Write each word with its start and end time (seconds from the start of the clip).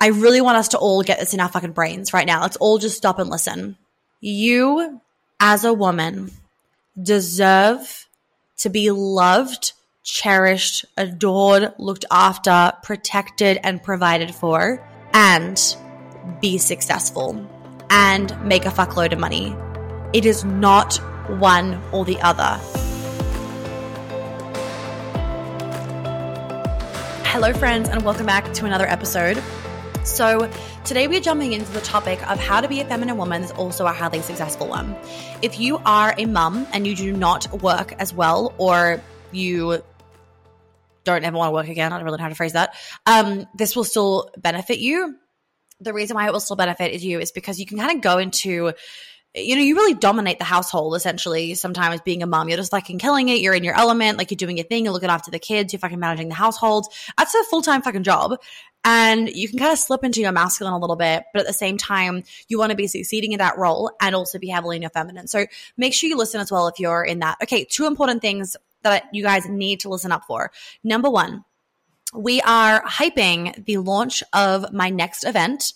I 0.00 0.10
really 0.10 0.40
want 0.40 0.58
us 0.58 0.68
to 0.68 0.78
all 0.78 1.02
get 1.02 1.18
this 1.18 1.34
in 1.34 1.40
our 1.40 1.48
fucking 1.48 1.72
brains 1.72 2.12
right 2.12 2.26
now. 2.26 2.40
Let's 2.40 2.56
all 2.58 2.78
just 2.78 2.96
stop 2.96 3.18
and 3.18 3.28
listen. 3.28 3.76
You, 4.20 5.00
as 5.40 5.64
a 5.64 5.72
woman, 5.72 6.30
deserve 7.00 8.06
to 8.58 8.70
be 8.70 8.92
loved, 8.92 9.72
cherished, 10.04 10.84
adored, 10.96 11.72
looked 11.78 12.04
after, 12.12 12.74
protected, 12.84 13.58
and 13.64 13.82
provided 13.82 14.32
for, 14.32 14.86
and 15.12 15.76
be 16.40 16.58
successful 16.58 17.44
and 17.90 18.40
make 18.44 18.66
a 18.66 18.70
fuckload 18.70 19.12
of 19.12 19.18
money. 19.18 19.56
It 20.12 20.24
is 20.24 20.44
not 20.44 20.98
one 21.40 21.82
or 21.90 22.04
the 22.04 22.20
other. 22.20 22.60
Hello, 27.24 27.52
friends, 27.52 27.88
and 27.88 28.02
welcome 28.02 28.26
back 28.26 28.52
to 28.54 28.64
another 28.64 28.86
episode. 28.86 29.42
So, 30.04 30.50
today 30.84 31.06
we're 31.06 31.20
jumping 31.20 31.52
into 31.52 31.70
the 31.72 31.80
topic 31.80 32.18
of 32.30 32.38
how 32.38 32.60
to 32.60 32.68
be 32.68 32.80
a 32.80 32.84
feminine 32.84 33.16
woman 33.16 33.42
is 33.42 33.50
also 33.52 33.86
a 33.86 33.92
highly 33.92 34.22
successful 34.22 34.66
one. 34.66 34.96
If 35.42 35.60
you 35.60 35.78
are 35.84 36.14
a 36.16 36.26
mum 36.26 36.66
and 36.72 36.86
you 36.86 36.96
do 36.96 37.12
not 37.12 37.62
work 37.62 37.92
as 37.98 38.14
well, 38.14 38.54
or 38.58 39.00
you 39.32 39.82
don't 41.04 41.24
ever 41.24 41.36
want 41.36 41.48
to 41.50 41.52
work 41.52 41.68
again, 41.68 41.92
I 41.92 41.96
don't 41.96 42.04
really 42.04 42.18
know 42.18 42.24
how 42.24 42.28
to 42.30 42.34
phrase 42.34 42.54
that, 42.54 42.74
um, 43.06 43.46
this 43.54 43.76
will 43.76 43.84
still 43.84 44.30
benefit 44.38 44.78
you. 44.78 45.16
The 45.80 45.92
reason 45.92 46.16
why 46.16 46.26
it 46.26 46.32
will 46.32 46.40
still 46.40 46.56
benefit 46.56 47.00
you 47.00 47.20
is 47.20 47.30
because 47.30 47.60
you 47.60 47.66
can 47.66 47.78
kind 47.78 47.96
of 47.96 48.02
go 48.02 48.18
into 48.18 48.72
you 49.34 49.56
know, 49.56 49.62
you 49.62 49.74
really 49.74 49.94
dominate 49.94 50.38
the 50.38 50.44
household 50.44 50.94
essentially. 50.94 51.54
Sometimes 51.54 52.00
being 52.00 52.22
a 52.22 52.26
mom, 52.26 52.48
you're 52.48 52.56
just 52.56 52.70
fucking 52.70 52.98
killing 52.98 53.28
it. 53.28 53.40
You're 53.40 53.54
in 53.54 53.62
your 53.62 53.76
element, 53.76 54.18
like 54.18 54.30
you're 54.30 54.36
doing 54.36 54.56
your 54.56 54.66
thing. 54.66 54.84
You're 54.84 54.92
looking 54.92 55.10
after 55.10 55.30
the 55.30 55.38
kids. 55.38 55.72
You're 55.72 55.80
fucking 55.80 56.00
managing 56.00 56.28
the 56.28 56.34
household. 56.34 56.86
That's 57.16 57.34
a 57.34 57.44
full 57.44 57.62
time 57.62 57.82
fucking 57.82 58.04
job. 58.04 58.40
And 58.84 59.28
you 59.28 59.48
can 59.48 59.58
kind 59.58 59.72
of 59.72 59.78
slip 59.78 60.04
into 60.04 60.20
your 60.20 60.32
masculine 60.32 60.72
a 60.72 60.78
little 60.78 60.96
bit, 60.96 61.24
but 61.32 61.40
at 61.40 61.46
the 61.46 61.52
same 61.52 61.76
time, 61.76 62.22
you 62.48 62.58
want 62.58 62.70
to 62.70 62.76
be 62.76 62.86
succeeding 62.86 63.32
in 63.32 63.38
that 63.38 63.58
role 63.58 63.90
and 64.00 64.14
also 64.14 64.38
be 64.38 64.48
heavily 64.48 64.76
in 64.76 64.82
your 64.82 64.90
feminine. 64.90 65.26
So 65.26 65.46
make 65.76 65.92
sure 65.92 66.08
you 66.08 66.16
listen 66.16 66.40
as 66.40 66.50
well 66.50 66.68
if 66.68 66.78
you're 66.78 67.04
in 67.04 67.18
that. 67.18 67.38
Okay, 67.42 67.64
two 67.64 67.86
important 67.86 68.22
things 68.22 68.56
that 68.82 69.04
you 69.12 69.22
guys 69.22 69.48
need 69.48 69.80
to 69.80 69.88
listen 69.88 70.12
up 70.12 70.24
for. 70.26 70.50
Number 70.84 71.10
one, 71.10 71.44
we 72.14 72.40
are 72.42 72.82
hyping 72.84 73.64
the 73.66 73.78
launch 73.78 74.22
of 74.32 74.72
my 74.72 74.88
next 74.88 75.24
event. 75.24 75.74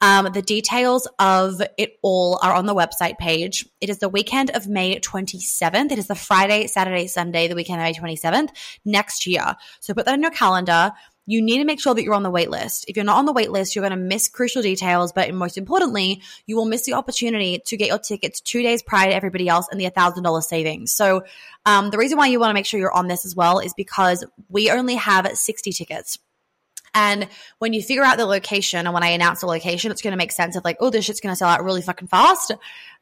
Um, 0.00 0.30
the 0.32 0.42
details 0.42 1.08
of 1.18 1.62
it 1.78 1.98
all 2.02 2.38
are 2.42 2.54
on 2.54 2.66
the 2.66 2.74
website 2.74 3.18
page. 3.18 3.66
It 3.80 3.90
is 3.90 3.98
the 3.98 4.08
weekend 4.08 4.50
of 4.50 4.66
May 4.66 4.98
27th. 4.98 5.92
It 5.92 5.98
is 5.98 6.08
the 6.08 6.14
Friday, 6.14 6.66
Saturday, 6.66 7.06
Sunday, 7.06 7.48
the 7.48 7.54
weekend 7.54 7.80
of 7.80 7.84
May 7.84 8.14
27th 8.14 8.48
next 8.84 9.26
year. 9.26 9.56
So 9.80 9.94
put 9.94 10.06
that 10.06 10.14
in 10.14 10.22
your 10.22 10.30
calendar 10.30 10.92
you 11.26 11.40
need 11.40 11.58
to 11.58 11.64
make 11.64 11.80
sure 11.80 11.94
that 11.94 12.02
you're 12.02 12.14
on 12.14 12.22
the 12.22 12.30
wait 12.30 12.50
list. 12.50 12.84
If 12.88 12.96
you're 12.96 13.04
not 13.04 13.16
on 13.16 13.24
the 13.24 13.32
wait 13.32 13.50
list, 13.50 13.74
you're 13.74 13.86
going 13.86 13.98
to 13.98 14.04
miss 14.04 14.28
crucial 14.28 14.62
details, 14.62 15.12
but 15.12 15.32
most 15.32 15.56
importantly, 15.56 16.22
you 16.46 16.56
will 16.56 16.66
miss 16.66 16.84
the 16.84 16.94
opportunity 16.94 17.60
to 17.66 17.76
get 17.76 17.88
your 17.88 17.98
tickets 17.98 18.40
two 18.40 18.62
days 18.62 18.82
prior 18.82 19.08
to 19.08 19.14
everybody 19.14 19.48
else 19.48 19.66
and 19.70 19.80
the 19.80 19.90
$1,000 19.90 20.42
savings. 20.42 20.92
So, 20.92 21.24
um, 21.66 21.90
the 21.90 21.98
reason 21.98 22.18
why 22.18 22.26
you 22.26 22.38
want 22.38 22.50
to 22.50 22.54
make 22.54 22.66
sure 22.66 22.78
you're 22.78 22.92
on 22.92 23.08
this 23.08 23.24
as 23.24 23.34
well 23.34 23.58
is 23.58 23.72
because 23.72 24.24
we 24.50 24.70
only 24.70 24.96
have 24.96 25.26
60 25.26 25.72
tickets. 25.72 26.18
And 26.94 27.28
when 27.58 27.72
you 27.72 27.82
figure 27.82 28.04
out 28.04 28.18
the 28.18 28.26
location 28.26 28.86
and 28.86 28.94
when 28.94 29.02
I 29.02 29.08
announce 29.08 29.40
the 29.40 29.46
location, 29.46 29.90
it's 29.90 30.00
going 30.00 30.12
to 30.12 30.16
make 30.16 30.30
sense 30.30 30.54
of 30.54 30.64
like, 30.64 30.76
oh, 30.78 30.90
this 30.90 31.04
shit's 31.04 31.20
going 31.20 31.32
to 31.32 31.36
sell 31.36 31.48
out 31.48 31.64
really 31.64 31.82
fucking 31.82 32.08
fast. 32.08 32.52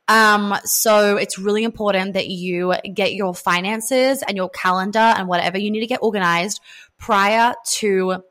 Um, 0.09 0.55
so 0.65 1.17
it's 1.17 1.39
really 1.39 1.65
important 1.65 2.15
that 2.15 2.29
you 2.29 2.75
get 2.93 3.15
your 3.15 3.35
finances 3.35 4.23
and 4.23 4.37
your 4.37 4.51
calendar 4.51 4.99
and 4.99 5.29
whatever 5.29 5.59
you 5.59 5.71
need 5.71 5.81
to 5.81 5.87
get 5.87 6.01
organized 6.03 6.61
prior 6.99 7.55
to 7.67 8.23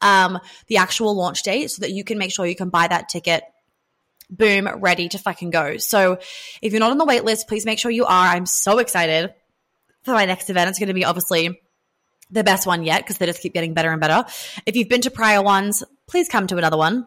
um, 0.00 0.38
the 0.68 0.78
actual 0.78 1.14
launch 1.14 1.42
date 1.42 1.70
so 1.70 1.80
that 1.80 1.90
you 1.90 2.04
can 2.04 2.16
make 2.16 2.32
sure 2.32 2.46
you 2.46 2.56
can 2.56 2.70
buy 2.70 2.86
that 2.88 3.08
ticket 3.08 3.42
boom, 4.30 4.68
ready 4.80 5.08
to 5.08 5.18
fucking 5.18 5.50
go. 5.50 5.76
So 5.76 6.18
if 6.62 6.72
you're 6.72 6.80
not 6.80 6.92
on 6.92 6.98
the 6.98 7.04
wait 7.04 7.24
list, 7.24 7.48
please 7.48 7.66
make 7.66 7.78
sure 7.78 7.90
you 7.90 8.04
are. 8.04 8.26
I'm 8.28 8.46
so 8.46 8.78
excited 8.78 9.34
for 10.04 10.12
my 10.12 10.24
next 10.24 10.48
event. 10.50 10.70
It's 10.70 10.78
going 10.78 10.88
to 10.88 10.94
be 10.94 11.04
obviously 11.04 11.60
the 12.30 12.44
best 12.44 12.66
one 12.66 12.84
yet 12.84 13.02
because 13.02 13.18
they 13.18 13.26
just 13.26 13.42
keep 13.42 13.52
getting 13.52 13.74
better 13.74 13.90
and 13.90 14.00
better. 14.00 14.24
If 14.66 14.76
you've 14.76 14.88
been 14.88 15.00
to 15.02 15.10
prior 15.10 15.42
ones, 15.42 15.82
please 16.06 16.28
come 16.28 16.46
to 16.46 16.56
another 16.56 16.76
one. 16.76 17.06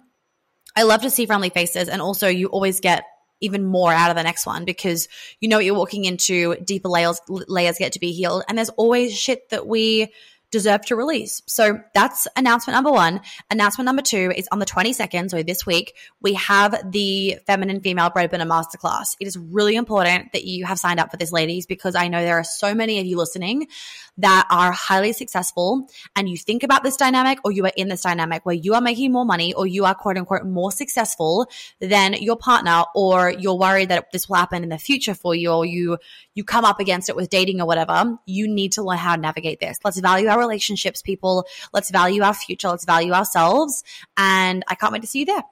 I 0.75 0.83
love 0.83 1.03
to 1.03 1.09
see 1.09 1.25
friendly 1.25 1.49
faces 1.49 1.87
and 1.87 2.01
also 2.01 2.27
you 2.27 2.47
always 2.47 2.79
get 2.79 3.05
even 3.41 3.65
more 3.65 3.91
out 3.91 4.09
of 4.09 4.15
the 4.15 4.23
next 4.23 4.45
one 4.45 4.65
because 4.65 5.07
you 5.39 5.49
know 5.49 5.57
what 5.57 5.65
you're 5.65 5.75
walking 5.75 6.05
into 6.05 6.55
deeper 6.63 6.87
layers 6.87 7.19
layers 7.27 7.77
get 7.77 7.93
to 7.93 7.99
be 7.99 8.11
healed. 8.11 8.43
And 8.47 8.57
there's 8.57 8.69
always 8.69 9.17
shit 9.17 9.49
that 9.49 9.67
we 9.67 10.11
deserve 10.53 10.85
to 10.85 10.95
release. 10.95 11.41
So 11.47 11.79
that's 11.95 12.27
announcement 12.37 12.75
number 12.75 12.91
one. 12.91 13.21
Announcement 13.49 13.87
number 13.87 14.03
two 14.03 14.31
is 14.35 14.47
on 14.51 14.59
the 14.59 14.67
22nd, 14.67 15.31
so 15.31 15.41
this 15.41 15.65
week, 15.65 15.95
we 16.21 16.35
have 16.35 16.91
the 16.91 17.39
Feminine 17.47 17.81
Female 17.81 18.11
Breadwinner 18.11 18.45
Masterclass. 18.45 19.17
It 19.19 19.27
is 19.27 19.35
really 19.35 19.75
important 19.75 20.31
that 20.31 20.45
you 20.45 20.65
have 20.65 20.77
signed 20.77 20.99
up 20.99 21.09
for 21.09 21.17
this, 21.17 21.31
ladies, 21.31 21.65
because 21.65 21.95
I 21.95 22.07
know 22.07 22.21
there 22.21 22.37
are 22.37 22.43
so 22.43 22.75
many 22.75 22.99
of 22.99 23.07
you 23.07 23.17
listening 23.17 23.67
that 24.19 24.45
are 24.51 24.71
highly 24.71 25.11
successful 25.11 25.89
and 26.15 26.29
you 26.29 26.37
think 26.37 26.61
about 26.61 26.83
this 26.83 26.97
dynamic 26.97 27.39
or 27.43 27.51
you 27.51 27.65
are 27.65 27.71
in 27.75 27.87
this 27.87 28.03
dynamic 28.03 28.45
where 28.45 28.53
you 28.53 28.75
are 28.75 28.81
making 28.81 29.11
more 29.11 29.25
money 29.25 29.53
or 29.55 29.65
you 29.65 29.85
are 29.85 29.95
quote 29.95 30.17
unquote 30.17 30.45
more 30.45 30.71
successful 30.71 31.49
than 31.79 32.13
your 32.13 32.37
partner 32.37 32.83
or 32.93 33.31
you're 33.31 33.57
worried 33.57 33.89
that 33.89 34.11
this 34.11 34.29
will 34.29 34.35
happen 34.35 34.61
in 34.61 34.69
the 34.69 34.77
future 34.77 35.15
for 35.15 35.33
you 35.33 35.49
or 35.49 35.65
you 35.65 35.97
you 36.35 36.43
come 36.43 36.65
up 36.65 36.79
against 36.79 37.09
it 37.09 37.15
with 37.15 37.29
dating 37.29 37.61
or 37.61 37.67
whatever, 37.67 38.17
you 38.25 38.47
need 38.47 38.73
to 38.73 38.83
learn 38.83 38.97
how 38.97 39.15
to 39.15 39.21
navigate 39.21 39.59
this. 39.59 39.77
Let's 39.83 39.99
value 39.99 40.27
our 40.27 40.39
relationships, 40.43 41.01
people. 41.01 41.45
Let's 41.73 41.89
value 41.89 42.23
our 42.23 42.33
future. 42.33 42.69
Let's 42.69 42.85
value 42.85 43.13
ourselves. 43.13 43.83
And 44.17 44.63
I 44.67 44.75
can't 44.75 44.93
wait 44.93 45.01
to 45.01 45.07
see 45.07 45.19
you 45.19 45.25
there. 45.25 45.43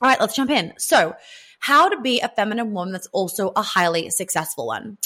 All 0.00 0.08
right, 0.08 0.20
let's 0.20 0.34
jump 0.36 0.50
in. 0.50 0.72
So, 0.78 1.14
how 1.60 1.88
to 1.88 2.00
be 2.00 2.20
a 2.20 2.28
feminine 2.28 2.72
woman 2.72 2.92
that's 2.92 3.08
also 3.08 3.52
a 3.56 3.62
highly 3.62 4.10
successful 4.10 4.66
one. 4.68 4.98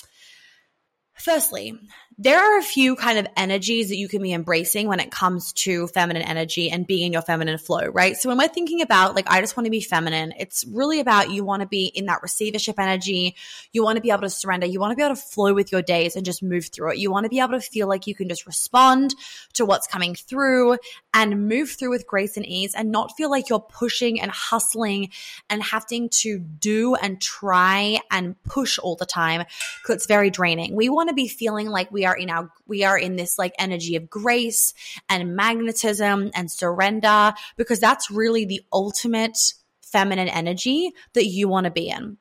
Firstly, 1.15 1.78
there 2.18 2.38
are 2.38 2.58
a 2.58 2.62
few 2.62 2.96
kind 2.96 3.18
of 3.18 3.26
energies 3.36 3.88
that 3.88 3.96
you 3.96 4.08
can 4.08 4.22
be 4.22 4.32
embracing 4.32 4.86
when 4.88 5.00
it 5.00 5.10
comes 5.10 5.52
to 5.52 5.86
feminine 5.88 6.22
energy 6.22 6.70
and 6.70 6.86
being 6.86 7.06
in 7.06 7.12
your 7.12 7.22
feminine 7.22 7.58
flow, 7.58 7.86
right? 7.86 8.16
So 8.16 8.28
when 8.28 8.38
we're 8.38 8.48
thinking 8.48 8.82
about 8.82 9.14
like, 9.14 9.30
I 9.30 9.40
just 9.40 9.56
want 9.56 9.66
to 9.66 9.70
be 9.70 9.80
feminine, 9.80 10.32
it's 10.38 10.64
really 10.66 11.00
about 11.00 11.30
you 11.30 11.44
want 11.44 11.62
to 11.62 11.68
be 11.68 11.86
in 11.86 12.06
that 12.06 12.22
receivership 12.22 12.78
energy. 12.78 13.36
You 13.72 13.82
want 13.82 13.96
to 13.96 14.02
be 14.02 14.10
able 14.10 14.22
to 14.22 14.30
surrender. 14.30 14.66
You 14.66 14.80
want 14.80 14.92
to 14.92 14.96
be 14.96 15.02
able 15.02 15.14
to 15.14 15.20
flow 15.20 15.54
with 15.54 15.72
your 15.72 15.82
days 15.82 16.16
and 16.16 16.24
just 16.24 16.42
move 16.42 16.66
through 16.66 16.92
it. 16.92 16.98
You 16.98 17.10
want 17.10 17.24
to 17.24 17.30
be 17.30 17.40
able 17.40 17.52
to 17.52 17.60
feel 17.60 17.88
like 17.88 18.06
you 18.06 18.14
can 18.14 18.28
just 18.28 18.46
respond 18.46 19.14
to 19.54 19.64
what's 19.64 19.86
coming 19.86 20.14
through 20.14 20.76
and 21.14 21.48
move 21.48 21.70
through 21.70 21.90
with 21.90 22.06
grace 22.06 22.36
and 22.36 22.46
ease 22.46 22.74
and 22.74 22.90
not 22.90 23.12
feel 23.16 23.30
like 23.30 23.48
you're 23.48 23.60
pushing 23.60 24.20
and 24.20 24.30
hustling 24.30 25.10
and 25.48 25.62
having 25.62 26.08
to 26.10 26.38
do 26.38 26.94
and 26.94 27.20
try 27.20 28.00
and 28.10 28.40
push 28.44 28.78
all 28.78 28.96
the 28.96 29.06
time 29.06 29.44
because 29.82 29.96
it's 29.96 30.06
very 30.06 30.30
draining. 30.30 30.74
We 30.76 30.88
want 30.88 31.08
to 31.08 31.14
be 31.14 31.28
feeling 31.28 31.68
like 31.68 31.90
we 31.90 32.01
are 32.04 32.16
in 32.16 32.30
our 32.30 32.50
we 32.66 32.84
are 32.84 32.98
in 32.98 33.16
this 33.16 33.38
like 33.38 33.54
energy 33.58 33.96
of 33.96 34.08
grace 34.08 34.74
and 35.08 35.36
magnetism 35.36 36.30
and 36.34 36.50
surrender 36.50 37.32
because 37.56 37.80
that's 37.80 38.10
really 38.10 38.44
the 38.44 38.62
ultimate 38.72 39.54
feminine 39.82 40.28
energy 40.28 40.92
that 41.12 41.26
you 41.26 41.48
want 41.48 41.64
to 41.64 41.70
be 41.70 41.88
in. 41.88 42.16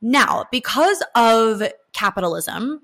Now, 0.00 0.44
because 0.50 1.02
of 1.14 1.62
capitalism 1.92 2.82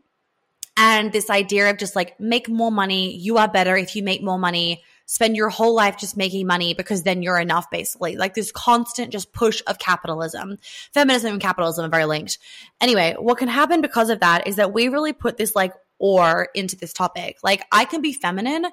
and 0.76 1.12
this 1.12 1.28
idea 1.28 1.70
of 1.70 1.76
just 1.76 1.94
like 1.94 2.18
make 2.18 2.48
more 2.48 2.72
money, 2.72 3.16
you 3.16 3.38
are 3.38 3.48
better 3.48 3.76
if 3.76 3.94
you 3.94 4.02
make 4.02 4.22
more 4.22 4.38
money 4.38 4.82
spend 5.12 5.36
your 5.36 5.50
whole 5.50 5.74
life 5.74 5.98
just 5.98 6.16
making 6.16 6.46
money 6.46 6.72
because 6.72 7.02
then 7.02 7.22
you're 7.22 7.38
enough, 7.38 7.70
basically. 7.70 8.16
Like 8.16 8.32
this 8.32 8.50
constant 8.50 9.12
just 9.12 9.32
push 9.34 9.62
of 9.66 9.78
capitalism. 9.78 10.56
Feminism 10.94 11.32
and 11.32 11.40
capitalism 11.40 11.84
are 11.84 11.90
very 11.90 12.06
linked. 12.06 12.38
Anyway, 12.80 13.14
what 13.18 13.36
can 13.36 13.48
happen 13.48 13.82
because 13.82 14.08
of 14.08 14.20
that 14.20 14.46
is 14.46 14.56
that 14.56 14.72
we 14.72 14.88
really 14.88 15.12
put 15.12 15.36
this 15.36 15.54
like 15.54 15.74
or 16.02 16.48
into 16.52 16.76
this 16.76 16.92
topic. 16.92 17.38
Like 17.44 17.64
I 17.70 17.84
can 17.86 18.02
be 18.02 18.12
feminine 18.12 18.66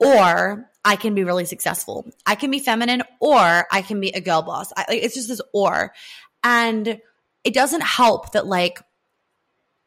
or 0.00 0.68
I 0.82 0.96
can 0.96 1.14
be 1.14 1.24
really 1.24 1.44
successful. 1.44 2.10
I 2.26 2.34
can 2.34 2.50
be 2.50 2.58
feminine 2.58 3.02
or 3.20 3.38
I 3.38 3.82
can 3.82 4.00
be 4.00 4.08
a 4.08 4.20
girl 4.20 4.40
boss. 4.42 4.72
I, 4.74 4.86
like, 4.88 5.02
it's 5.02 5.14
just 5.14 5.28
this 5.28 5.42
or. 5.52 5.92
And 6.42 6.98
it 7.44 7.52
doesn't 7.54 7.82
help 7.82 8.32
that 8.32 8.46
like 8.46 8.80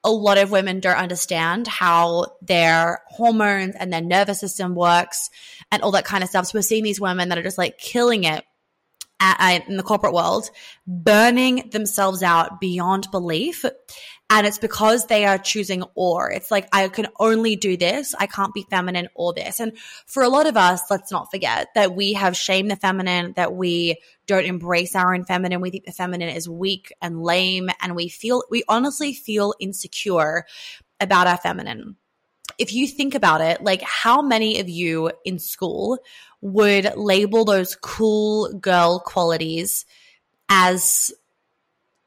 a 0.03 0.11
lot 0.11 0.37
of 0.37 0.51
women 0.51 0.79
don't 0.79 0.97
understand 0.97 1.67
how 1.67 2.27
their 2.43 3.01
hormones 3.07 3.75
and 3.75 3.91
their 3.91 4.01
nervous 4.01 4.39
system 4.39 4.75
works 4.75 5.31
and 5.71 5.81
all 5.81 5.91
that 5.91 6.05
kind 6.05 6.23
of 6.23 6.29
stuff. 6.29 6.45
So 6.45 6.59
we're 6.59 6.61
seeing 6.61 6.83
these 6.83 7.01
women 7.01 7.29
that 7.29 7.39
are 7.39 7.43
just 7.43 7.57
like 7.57 7.79
killing 7.79 8.23
it 8.23 8.45
Uh, 9.21 9.59
in 9.67 9.77
the 9.77 9.83
corporate 9.83 10.13
world, 10.13 10.49
burning 10.85 11.69
themselves 11.71 12.21
out 12.21 12.59
beyond 12.59 13.09
belief. 13.11 13.63
And 14.29 14.45
it's 14.45 14.57
because 14.57 15.05
they 15.05 15.25
are 15.25 15.37
choosing 15.37 15.83
or. 15.95 16.31
It's 16.31 16.51
like, 16.51 16.67
I 16.73 16.89
can 16.89 17.07
only 17.19 17.55
do 17.55 17.77
this. 17.77 18.13
I 18.19 18.27
can't 18.27 18.53
be 18.53 18.65
feminine 18.69 19.07
or 19.15 19.33
this. 19.33 19.59
And 19.59 19.77
for 20.05 20.21
a 20.21 20.29
lot 20.29 20.47
of 20.47 20.57
us, 20.57 20.81
let's 20.89 21.11
not 21.11 21.31
forget 21.31 21.69
that 21.75 21.95
we 21.95 22.13
have 22.13 22.35
shamed 22.35 22.69
the 22.69 22.75
feminine, 22.75 23.33
that 23.37 23.53
we 23.53 24.01
don't 24.27 24.45
embrace 24.45 24.95
our 24.95 25.13
own 25.13 25.23
feminine. 25.25 25.61
We 25.61 25.69
think 25.69 25.85
the 25.85 25.91
feminine 25.91 26.29
is 26.29 26.49
weak 26.49 26.91
and 27.01 27.23
lame. 27.23 27.69
And 27.81 27.95
we 27.95 28.09
feel, 28.09 28.43
we 28.49 28.63
honestly 28.67 29.13
feel 29.13 29.53
insecure 29.59 30.45
about 30.99 31.27
our 31.27 31.37
feminine. 31.37 31.95
If 32.57 32.73
you 32.73 32.87
think 32.87 33.15
about 33.15 33.41
it, 33.41 33.61
like 33.61 33.81
how 33.81 34.21
many 34.21 34.59
of 34.59 34.69
you 34.69 35.11
in 35.23 35.39
school 35.39 35.99
would 36.41 36.95
label 36.95 37.45
those 37.45 37.75
cool 37.75 38.53
girl 38.53 38.99
qualities 38.99 39.85
as 40.49 41.11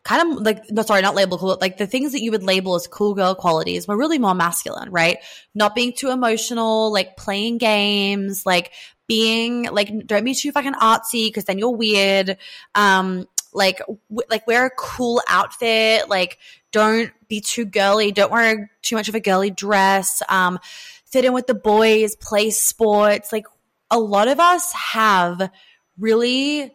kind 0.05 0.33
of 0.33 0.39
like 0.45 0.71
no 0.71 0.83
sorry 0.83 1.03
not 1.03 1.15
label 1.15 1.37
cool 1.37 1.59
like 1.61 1.77
the 1.77 1.87
things 1.87 2.13
that 2.13 2.23
you 2.23 2.31
would 2.31 2.43
label 2.43 2.75
as 2.75 2.87
cool 2.87 3.15
girl 3.15 3.35
qualities 3.35 3.87
were 3.87 3.97
really 3.97 4.19
more 4.19 4.35
masculine 4.35 4.91
right? 4.91 5.19
Not 5.55 5.75
being 5.75 5.93
too 5.93 6.11
emotional 6.11 6.93
like 6.93 7.17
playing 7.17 7.59
games 7.59 8.47
like 8.47 8.73
being 9.07 9.65
like 9.65 10.07
don't 10.07 10.25
be 10.25 10.35
too 10.35 10.53
fucking 10.53 10.75
artsy 10.75 11.29
because 11.29 11.45
then 11.45 11.59
you're 11.59 11.77
weird. 11.77 12.39
Um 12.75 13.27
like 13.53 13.79
w- 13.79 14.29
like 14.31 14.47
wear 14.47 14.67
a 14.67 14.71
cool 14.71 15.21
outfit 15.29 16.09
like 16.09 16.39
don't 16.71 17.11
be 17.29 17.41
too 17.41 17.65
girly 17.65 18.13
don't 18.13 18.33
wear 18.33 18.71
too 18.83 18.97
much 18.97 19.09
of 19.09 19.15
a 19.15 19.21
girly 19.21 19.51
dress 19.51 20.23
um 20.29 20.59
fit 21.05 21.25
in 21.25 21.33
with 21.33 21.47
the 21.47 21.55
boys 21.55 22.17
play 22.17 22.51
sports 22.51 23.33
like 23.33 23.47
a 23.91 23.99
lot 23.99 24.29
of 24.29 24.41
us 24.41 24.73
have 24.73 25.51
really 25.99 26.73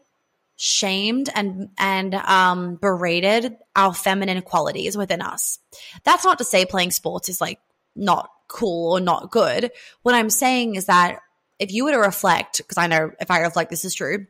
shamed 0.56 1.30
and 1.34 1.70
and 1.78 2.14
um, 2.16 2.76
berated 2.76 3.56
our 3.76 3.94
feminine 3.94 4.42
qualities 4.42 4.96
within 4.96 5.22
us. 5.22 5.60
That's 6.04 6.24
not 6.24 6.38
to 6.38 6.44
say 6.44 6.66
playing 6.66 6.92
sports 6.92 7.30
is 7.30 7.42
like 7.42 7.60
not 7.96 8.30
cool 8.48 8.94
or 8.94 9.00
not 9.00 9.32
good. 9.32 9.72
What 10.04 10.16
I'm 10.16 10.30
saying 10.30 10.76
is 10.76 10.86
that 10.86 11.20
if 11.60 11.72
you 11.72 11.86
were 11.86 11.92
to 11.92 11.98
reflect, 11.98 12.58
because 12.58 12.78
I 12.78 12.88
know 12.88 13.12
if 13.20 13.32
I 13.32 13.40
reflect, 13.40 13.70
this 13.70 13.86
is 13.86 13.94
true. 13.94 14.28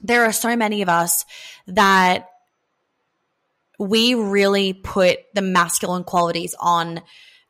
There 0.00 0.24
are 0.24 0.32
so 0.32 0.56
many 0.56 0.82
of 0.82 0.88
us 0.88 1.24
that 1.66 2.28
we 3.78 4.14
really 4.14 4.72
put 4.72 5.18
the 5.34 5.42
masculine 5.42 6.04
qualities 6.04 6.54
on 6.58 7.02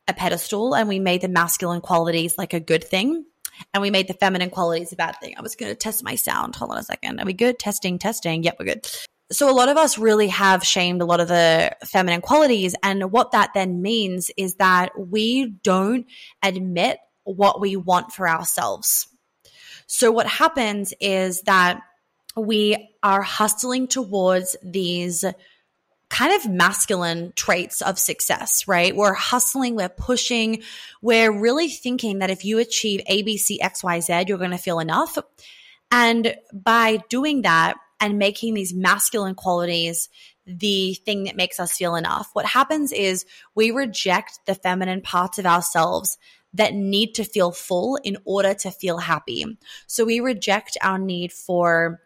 a 0.07 0.13
pedestal 0.13 0.75
and 0.75 0.87
we 0.87 0.99
made 0.99 1.21
the 1.21 1.27
masculine 1.27 1.81
qualities 1.81 2.37
like 2.37 2.53
a 2.53 2.59
good 2.59 2.83
thing 2.83 3.25
and 3.73 3.81
we 3.81 3.89
made 3.89 4.07
the 4.07 4.13
feminine 4.13 4.49
qualities 4.49 4.91
a 4.93 4.95
bad 4.95 5.15
thing. 5.21 5.35
I 5.37 5.41
was 5.41 5.55
going 5.55 5.71
to 5.71 5.75
test 5.75 6.03
my 6.03 6.15
sound. 6.15 6.55
Hold 6.55 6.71
on 6.71 6.77
a 6.77 6.83
second. 6.83 7.19
Are 7.19 7.25
we 7.25 7.33
good? 7.33 7.59
Testing, 7.59 7.99
testing. 7.99 8.43
Yep, 8.43 8.57
we're 8.59 8.65
good. 8.65 8.87
So 9.31 9.49
a 9.49 9.51
lot 9.51 9.69
of 9.69 9.77
us 9.77 9.97
really 9.97 10.29
have 10.29 10.63
shamed 10.63 11.01
a 11.01 11.05
lot 11.05 11.19
of 11.19 11.27
the 11.27 11.75
feminine 11.83 12.21
qualities. 12.21 12.75
And 12.81 13.11
what 13.11 13.31
that 13.31 13.51
then 13.53 13.81
means 13.81 14.31
is 14.37 14.55
that 14.55 14.91
we 14.97 15.47
don't 15.63 16.05
admit 16.41 16.99
what 17.23 17.59
we 17.59 17.75
want 17.75 18.13
for 18.13 18.29
ourselves. 18.29 19.07
So 19.85 20.11
what 20.11 20.27
happens 20.27 20.93
is 21.01 21.41
that 21.41 21.81
we 22.37 22.89
are 23.03 23.21
hustling 23.21 23.87
towards 23.87 24.55
these 24.63 25.25
kind 26.09 26.33
of 26.33 26.49
masculine 26.49 27.33
traits 27.35 27.81
of 27.81 27.99
success, 27.99 28.67
right? 28.67 28.95
We're 28.95 29.13
hustling, 29.13 29.75
we're 29.75 29.89
pushing, 29.89 30.63
we're 31.01 31.31
really 31.31 31.67
thinking 31.67 32.19
that 32.19 32.29
if 32.29 32.45
you 32.45 32.59
achieve 32.59 33.01
A, 33.07 33.23
B, 33.23 33.37
C, 33.37 33.59
X, 33.61 33.83
Y, 33.83 33.99
Z, 33.99 34.25
you're 34.27 34.37
going 34.37 34.51
to 34.51 34.57
feel 34.57 34.79
enough. 34.79 35.17
And 35.91 36.35
by 36.53 36.99
doing 37.09 37.41
that 37.41 37.75
and 37.99 38.17
making 38.17 38.53
these 38.53 38.73
masculine 38.73 39.35
qualities 39.35 40.09
the 40.45 40.93
thing 40.93 41.25
that 41.25 41.35
makes 41.35 41.59
us 41.59 41.73
feel 41.73 41.95
enough, 41.95 42.29
what 42.31 42.45
happens 42.45 42.93
is 42.93 43.25
we 43.53 43.71
reject 43.71 44.39
the 44.45 44.55
feminine 44.55 45.01
parts 45.01 45.39
of 45.39 45.45
ourselves 45.45 46.17
that 46.53 46.73
need 46.73 47.15
to 47.15 47.25
feel 47.25 47.51
full 47.51 47.97
in 47.97 48.17
order 48.23 48.53
to 48.53 48.71
feel 48.71 48.97
happy. 48.97 49.45
So 49.87 50.05
we 50.05 50.21
reject 50.21 50.77
our 50.81 50.97
need 50.97 51.33
for 51.33 52.01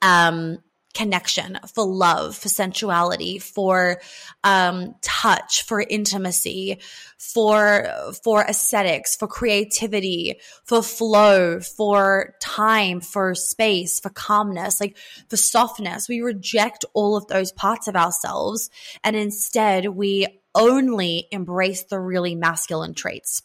um 0.00 0.58
connection, 0.96 1.58
for 1.74 1.84
love, 1.84 2.36
for 2.36 2.48
sensuality, 2.48 3.38
for 3.38 4.00
um, 4.44 4.94
touch, 5.02 5.62
for 5.64 5.80
intimacy, 5.80 6.80
for 7.18 7.88
for 8.24 8.42
aesthetics, 8.42 9.14
for 9.14 9.28
creativity, 9.28 10.40
for 10.64 10.82
flow, 10.82 11.60
for 11.60 12.34
time, 12.40 13.00
for 13.00 13.34
space, 13.34 14.00
for 14.00 14.08
calmness, 14.08 14.80
like 14.80 14.96
for 15.28 15.36
softness. 15.36 16.08
We 16.08 16.22
reject 16.22 16.84
all 16.94 17.16
of 17.16 17.26
those 17.26 17.52
parts 17.52 17.88
of 17.88 17.96
ourselves, 17.96 18.70
and 19.04 19.14
instead 19.14 19.86
we 19.88 20.26
only 20.54 21.28
embrace 21.30 21.84
the 21.84 22.00
really 22.00 22.34
masculine 22.34 22.94
traits. 22.94 23.42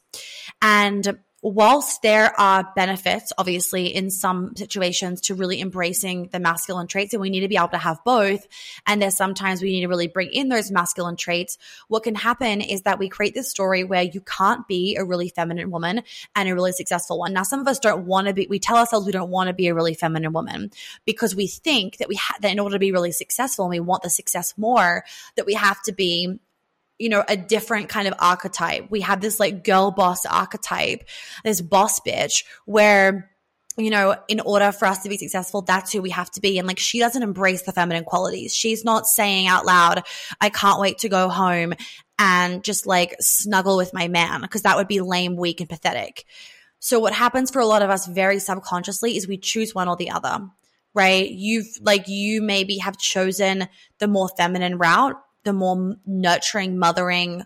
And 0.62 1.20
whilst 1.42 2.02
there 2.02 2.40
are 2.40 2.72
benefits, 2.76 3.34
obviously, 3.38 3.88
in 3.88 4.12
some 4.12 4.56
situations 4.56 5.22
to 5.22 5.36
really 5.36 5.60
embracing 5.60 6.30
the 6.32 6.40
masculine 6.40 6.88
traits, 6.88 7.14
and 7.14 7.22
we 7.22 7.30
need 7.30 7.40
to 7.40 7.48
be 7.48 7.58
able 7.58 7.70
to 7.70 7.78
have 7.78 8.04
both, 8.06 8.48
and 8.86 9.02
there's 9.02 9.18
sometimes 9.18 9.62
we 9.62 9.72
need 9.72 9.82
to 9.82 9.88
really 9.88 10.08
bring 10.08 10.30
in 10.32 10.50
those 10.50 10.72
masculine 10.72 11.16
traits, 11.16 11.58
what 11.88 12.04
can 12.04 12.16
happen 12.16 12.62
is 12.62 12.84
that 12.84 13.00
we 13.00 13.10
create 13.10 13.34
this 13.34 13.50
story 13.50 13.84
where 13.84 14.04
you 14.04 14.22
can't 14.22 14.68
be 14.68 14.96
a 14.96 15.04
really 15.04 15.30
feminine 15.30 15.72
woman 15.72 16.04
and 16.36 16.48
a 16.48 16.54
really 16.54 16.72
successful 16.72 17.18
one. 17.18 17.34
Now, 17.34 17.44
some 17.44 17.60
of 17.60 17.68
us 17.68 17.80
don't 17.80 18.06
want 18.06 18.28
to 18.28 18.34
be, 18.34 18.48
we 18.48 18.60
tell 18.60 18.78
ourselves 18.78 19.06
we 19.06 19.12
don't 19.12 19.32
want 19.32 19.48
to 19.48 19.54
be 19.54 19.68
a 19.68 19.74
really 19.74 19.96
feminine 19.96 20.34
woman 20.34 20.72
because 21.06 21.36
we 21.36 21.48
think 21.48 21.98
that 21.98 22.08
we 22.08 22.16
ha- 22.16 22.38
that 22.42 22.52
in 22.52 22.60
order 22.60 22.76
to 22.76 22.80
be 22.80 22.92
really 22.92 23.12
successful 23.12 23.66
and 23.66 23.72
we 23.72 23.80
want 23.80 24.04
the 24.04 24.10
success 24.10 24.54
more, 24.58 25.04
that 25.36 25.46
we 25.46 25.54
have 25.56 25.82
to 25.84 25.92
be 25.92 26.40
you 27.02 27.10
know, 27.10 27.24
a 27.28 27.36
different 27.36 27.90
kind 27.90 28.08
of 28.08 28.14
archetype. 28.20 28.92
We 28.92 29.02
have 29.02 29.22
this 29.22 29.40
like 29.40 29.64
girl 29.64 29.90
boss 29.90 30.26
archetype, 30.26 31.08
this 31.44 31.60
boss 31.60 32.00
bitch 32.00 32.44
where 32.66 33.32
you 33.78 33.90
know, 33.90 34.16
in 34.28 34.42
order 34.42 34.72
for 34.74 34.86
us 34.86 35.02
to 35.04 35.10
be 35.10 35.18
successful, 35.18 35.62
that's 35.62 35.94
who 35.94 36.02
we 36.02 36.10
have 36.10 36.30
to 36.32 36.42
be. 36.42 36.60
And 36.60 36.68
like, 36.68 36.78
she 36.78 37.00
doesn't 37.00 37.24
embrace 37.24 37.62
the 37.62 37.72
feminine 37.72 38.04
qualities. 38.04 38.54
She's 38.54 38.84
not 38.84 39.08
saying 39.08 39.48
out 39.48 39.66
loud, 39.66 40.04
I 40.42 40.50
can't 40.50 40.82
wait 40.82 41.00
to 41.00 41.10
go 41.10 41.30
home 41.30 41.74
and 42.20 42.66
just 42.66 42.86
like 42.86 43.16
snuggle 43.22 43.78
with 43.78 43.94
my 43.94 44.10
man, 44.10 44.42
because 44.42 44.64
that 44.64 44.76
would 44.76 44.90
be 44.90 45.00
lame, 45.00 45.38
weak, 45.38 45.62
and 45.62 45.70
pathetic. 45.70 46.26
So, 46.80 47.00
what 47.00 47.14
happens 47.14 47.50
for 47.50 47.60
a 47.60 47.66
lot 47.66 47.82
of 47.82 47.90
us 47.90 48.06
very 48.06 48.40
subconsciously 48.40 49.16
is 49.16 49.28
we 49.28 49.38
choose 49.38 49.74
one 49.74 49.88
or 49.88 49.96
the 49.96 50.12
other, 50.12 50.48
right? 50.94 51.30
You've 51.30 51.70
like, 51.80 52.10
you 52.10 52.42
maybe 52.42 52.78
have 52.80 52.98
chosen 52.98 53.70
the 54.00 54.08
more 54.08 54.30
feminine 54.38 54.78
route 54.78 55.16
the 55.44 55.54
more 55.54 55.96
nurturing, 56.06 56.78
mothering, 56.78 57.44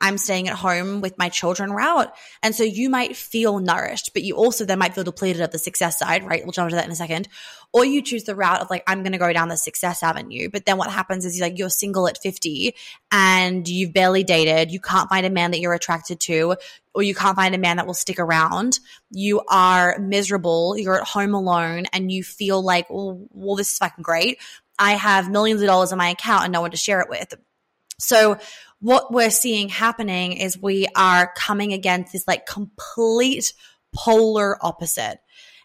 I'm 0.00 0.18
staying 0.18 0.48
at 0.48 0.54
home 0.54 1.00
with 1.00 1.18
my 1.18 1.28
children 1.28 1.72
route. 1.72 2.12
And 2.42 2.54
so 2.54 2.62
you 2.62 2.88
might 2.88 3.16
feel 3.16 3.58
nourished, 3.58 4.12
but 4.12 4.22
you 4.22 4.36
also 4.36 4.64
then 4.64 4.78
might 4.78 4.94
feel 4.94 5.04
depleted 5.04 5.42
of 5.42 5.50
the 5.50 5.58
success 5.58 5.98
side, 5.98 6.24
right? 6.24 6.42
We'll 6.44 6.52
jump 6.52 6.70
to 6.70 6.76
that 6.76 6.84
in 6.84 6.92
a 6.92 6.96
second. 6.96 7.28
Or 7.72 7.84
you 7.84 8.00
choose 8.00 8.24
the 8.24 8.36
route 8.36 8.60
of 8.60 8.70
like, 8.70 8.84
I'm 8.86 9.02
going 9.02 9.12
to 9.12 9.18
go 9.18 9.32
down 9.32 9.48
the 9.48 9.56
success 9.56 10.02
avenue. 10.02 10.48
But 10.50 10.66
then 10.66 10.78
what 10.78 10.90
happens 10.90 11.24
is 11.24 11.36
you're 11.36 11.46
like 11.48 11.58
you're 11.58 11.68
single 11.68 12.06
at 12.06 12.18
50 12.22 12.74
and 13.10 13.68
you've 13.68 13.92
barely 13.92 14.22
dated. 14.22 14.70
You 14.70 14.80
can't 14.80 15.08
find 15.08 15.26
a 15.26 15.30
man 15.30 15.50
that 15.50 15.60
you're 15.60 15.74
attracted 15.74 16.20
to, 16.20 16.56
or 16.94 17.02
you 17.02 17.14
can't 17.14 17.36
find 17.36 17.54
a 17.54 17.58
man 17.58 17.76
that 17.76 17.86
will 17.86 17.94
stick 17.94 18.20
around. 18.20 18.78
You 19.10 19.42
are 19.48 19.98
miserable. 19.98 20.78
You're 20.78 21.00
at 21.00 21.08
home 21.08 21.34
alone 21.34 21.86
and 21.92 22.10
you 22.10 22.22
feel 22.22 22.62
like, 22.62 22.88
well, 22.88 23.26
well 23.32 23.56
this 23.56 23.72
is 23.72 23.78
fucking 23.78 24.02
great. 24.02 24.38
I 24.78 24.92
have 24.92 25.30
millions 25.30 25.60
of 25.60 25.66
dollars 25.66 25.92
in 25.92 25.98
my 25.98 26.10
account 26.10 26.44
and 26.44 26.52
no 26.52 26.60
one 26.60 26.70
to 26.70 26.76
share 26.76 27.00
it 27.00 27.08
with. 27.08 27.34
So 27.98 28.38
what 28.80 29.12
we're 29.12 29.30
seeing 29.30 29.68
happening 29.68 30.32
is 30.34 30.60
we 30.60 30.86
are 30.94 31.32
coming 31.36 31.72
against 31.72 32.12
this 32.12 32.28
like 32.28 32.46
complete 32.46 33.52
polar 33.94 34.64
opposite. 34.64 35.18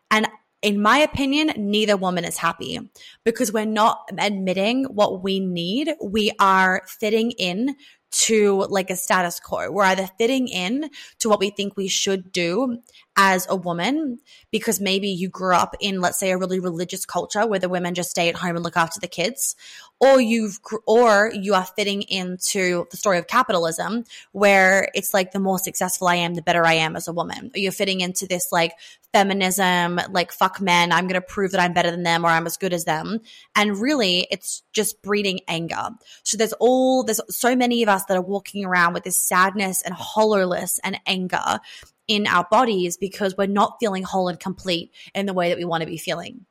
And 0.10 0.27
in 0.62 0.82
my 0.82 1.00
opinion, 1.00 1.51
neither 1.58 1.98
woman 1.98 2.24
is 2.24 2.38
happy 2.38 2.79
because 3.25 3.51
we're 3.51 3.65
not 3.65 4.10
admitting 4.17 4.86
what 4.86 5.22
we 5.22 5.39
need. 5.39 5.93
We 6.01 6.32
are 6.39 6.84
fitting 6.88 7.32
in 7.32 7.75
to 8.13 8.65
like 8.70 8.91
a 8.91 8.96
status 8.96 9.39
quo. 9.39 9.72
We're 9.72 9.84
either 9.84 10.08
fitting 10.17 10.48
in 10.48 10.89
to 11.20 11.29
what 11.29 11.39
we 11.39 11.50
think 11.50 11.75
we 11.75 11.88
should 11.88 12.32
do 12.32 12.77
as 13.15 13.48
a 13.50 13.55
woman 13.55 14.20
because 14.51 14.79
maybe 14.79 15.08
you 15.10 15.29
grew 15.29 15.55
up 15.55 15.75
in, 15.79 16.00
let's 16.00 16.20
say, 16.20 16.32
a 16.32 16.38
really 16.38 16.60
religious 16.60 17.05
culture 17.05 17.46
where 17.48 17.60
the 17.60 17.70
women 17.70 17.96
just 17.96 18.12
stay 18.12 18.29
at 18.29 18.36
home 18.36 18.55
and 18.55 18.63
look 18.63 18.77
after 18.77 19.00
the 19.00 19.08
kids, 19.08 19.55
or 20.00 20.22
you've, 20.22 20.60
or 20.86 21.32
you 21.34 21.55
are 21.55 21.65
fitting 21.65 22.03
into 22.03 22.86
the 22.91 22.98
story 22.98 23.17
of 23.17 23.27
capitalism 23.27 24.03
where 24.32 24.89
it's 24.93 25.13
like 25.13 25.32
the 25.32 25.39
more 25.39 25.58
successful 25.58 26.08
I 26.08 26.15
am, 26.15 26.36
the 26.36 26.41
better 26.41 26.65
I 26.65 26.74
am 26.74 26.96
as 26.96 27.08
a 27.08 27.13
woman. 27.13 27.51
You're 27.55 27.72
fitting 27.72 28.01
into 28.01 28.27
this 28.27 28.51
like 28.51 28.74
feminism, 29.13 30.00
like 30.10 30.32
fuck 30.32 30.60
men, 30.60 30.91
I'm 30.91 31.08
going 31.08 31.22
to 31.22 31.22
prove 31.22 31.51
that 31.51 31.62
I'm 31.62 31.74
better 31.74 31.91
than 31.91 32.03
them 32.03 32.25
or 32.25 32.29
I'm 32.29 32.46
as 32.46 32.58
good 32.58 32.74
as 32.74 32.86
them. 32.86 33.22
And 33.55 33.77
really, 33.77 34.27
it's 34.32 34.63
just 34.74 35.01
breeding 35.01 35.41
anger. 35.48 35.89
So 36.24 36.36
there's 36.36 36.53
all, 36.53 37.03
there's 37.03 37.22
so 37.29 37.55
many 37.55 37.84
of 37.84 37.89
us 37.89 38.05
that 38.05 38.17
are 38.17 38.22
walking 38.22 38.65
around 38.65 38.93
with 38.93 39.03
this 39.03 39.17
sadness 39.17 39.82
and 39.82 39.93
hollowness 39.93 40.79
and 40.84 41.00
anger 41.05 41.60
in 42.08 42.27
our 42.27 42.46
bodies 42.50 42.98
because 42.98 43.38
we're 43.38 43.48
not 43.48 43.77
feeling 43.79 44.03
whole 44.03 44.27
and 44.27 44.39
complete 44.39 44.91
in 45.13 45.25
the 45.25 45.34
way 45.34 45.50
that 45.50 45.58
we 45.58 45.65
want 45.65 45.82
to 45.82 45.88
be 45.88 45.98
feeling. 45.98 46.46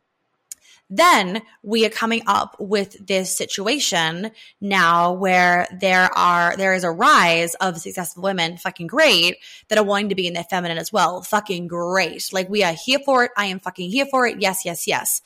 Then 0.94 1.42
we 1.62 1.86
are 1.86 1.90
coming 1.90 2.22
up 2.26 2.56
with 2.58 3.06
this 3.06 3.34
situation 3.34 4.30
now 4.60 5.12
where 5.12 5.66
there 5.80 6.10
are 6.16 6.56
there 6.56 6.74
is 6.74 6.84
a 6.84 6.90
rise 6.90 7.54
of 7.54 7.78
successful 7.78 8.22
women, 8.22 8.56
fucking 8.58 8.88
great, 8.88 9.36
that 9.68 9.78
are 9.78 9.84
wanting 9.84 10.10
to 10.10 10.14
be 10.14 10.26
in 10.26 10.34
their 10.34 10.44
feminine 10.44 10.78
as 10.78 10.92
well. 10.92 11.22
Fucking 11.22 11.68
great. 11.68 12.28
Like 12.32 12.48
we 12.48 12.62
are 12.62 12.74
here 12.74 12.98
for 13.04 13.24
it. 13.24 13.30
I 13.36 13.46
am 13.46 13.60
fucking 13.60 13.90
here 13.90 14.06
for 14.06 14.26
it. 14.26 14.40
Yes, 14.40 14.64
yes, 14.64 14.86
yes. 14.86 15.22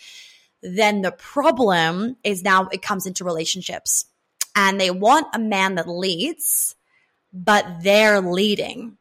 Then 0.62 1.02
the 1.02 1.12
problem 1.12 2.16
is 2.22 2.44
now 2.44 2.68
it 2.68 2.82
comes 2.82 3.06
into 3.06 3.24
relationships. 3.24 4.04
And 4.54 4.80
they 4.80 4.90
want 4.90 5.26
a 5.34 5.38
man 5.38 5.74
that 5.74 5.88
leads, 5.88 6.76
but 7.32 7.82
they're 7.82 8.20
leading 8.20 8.96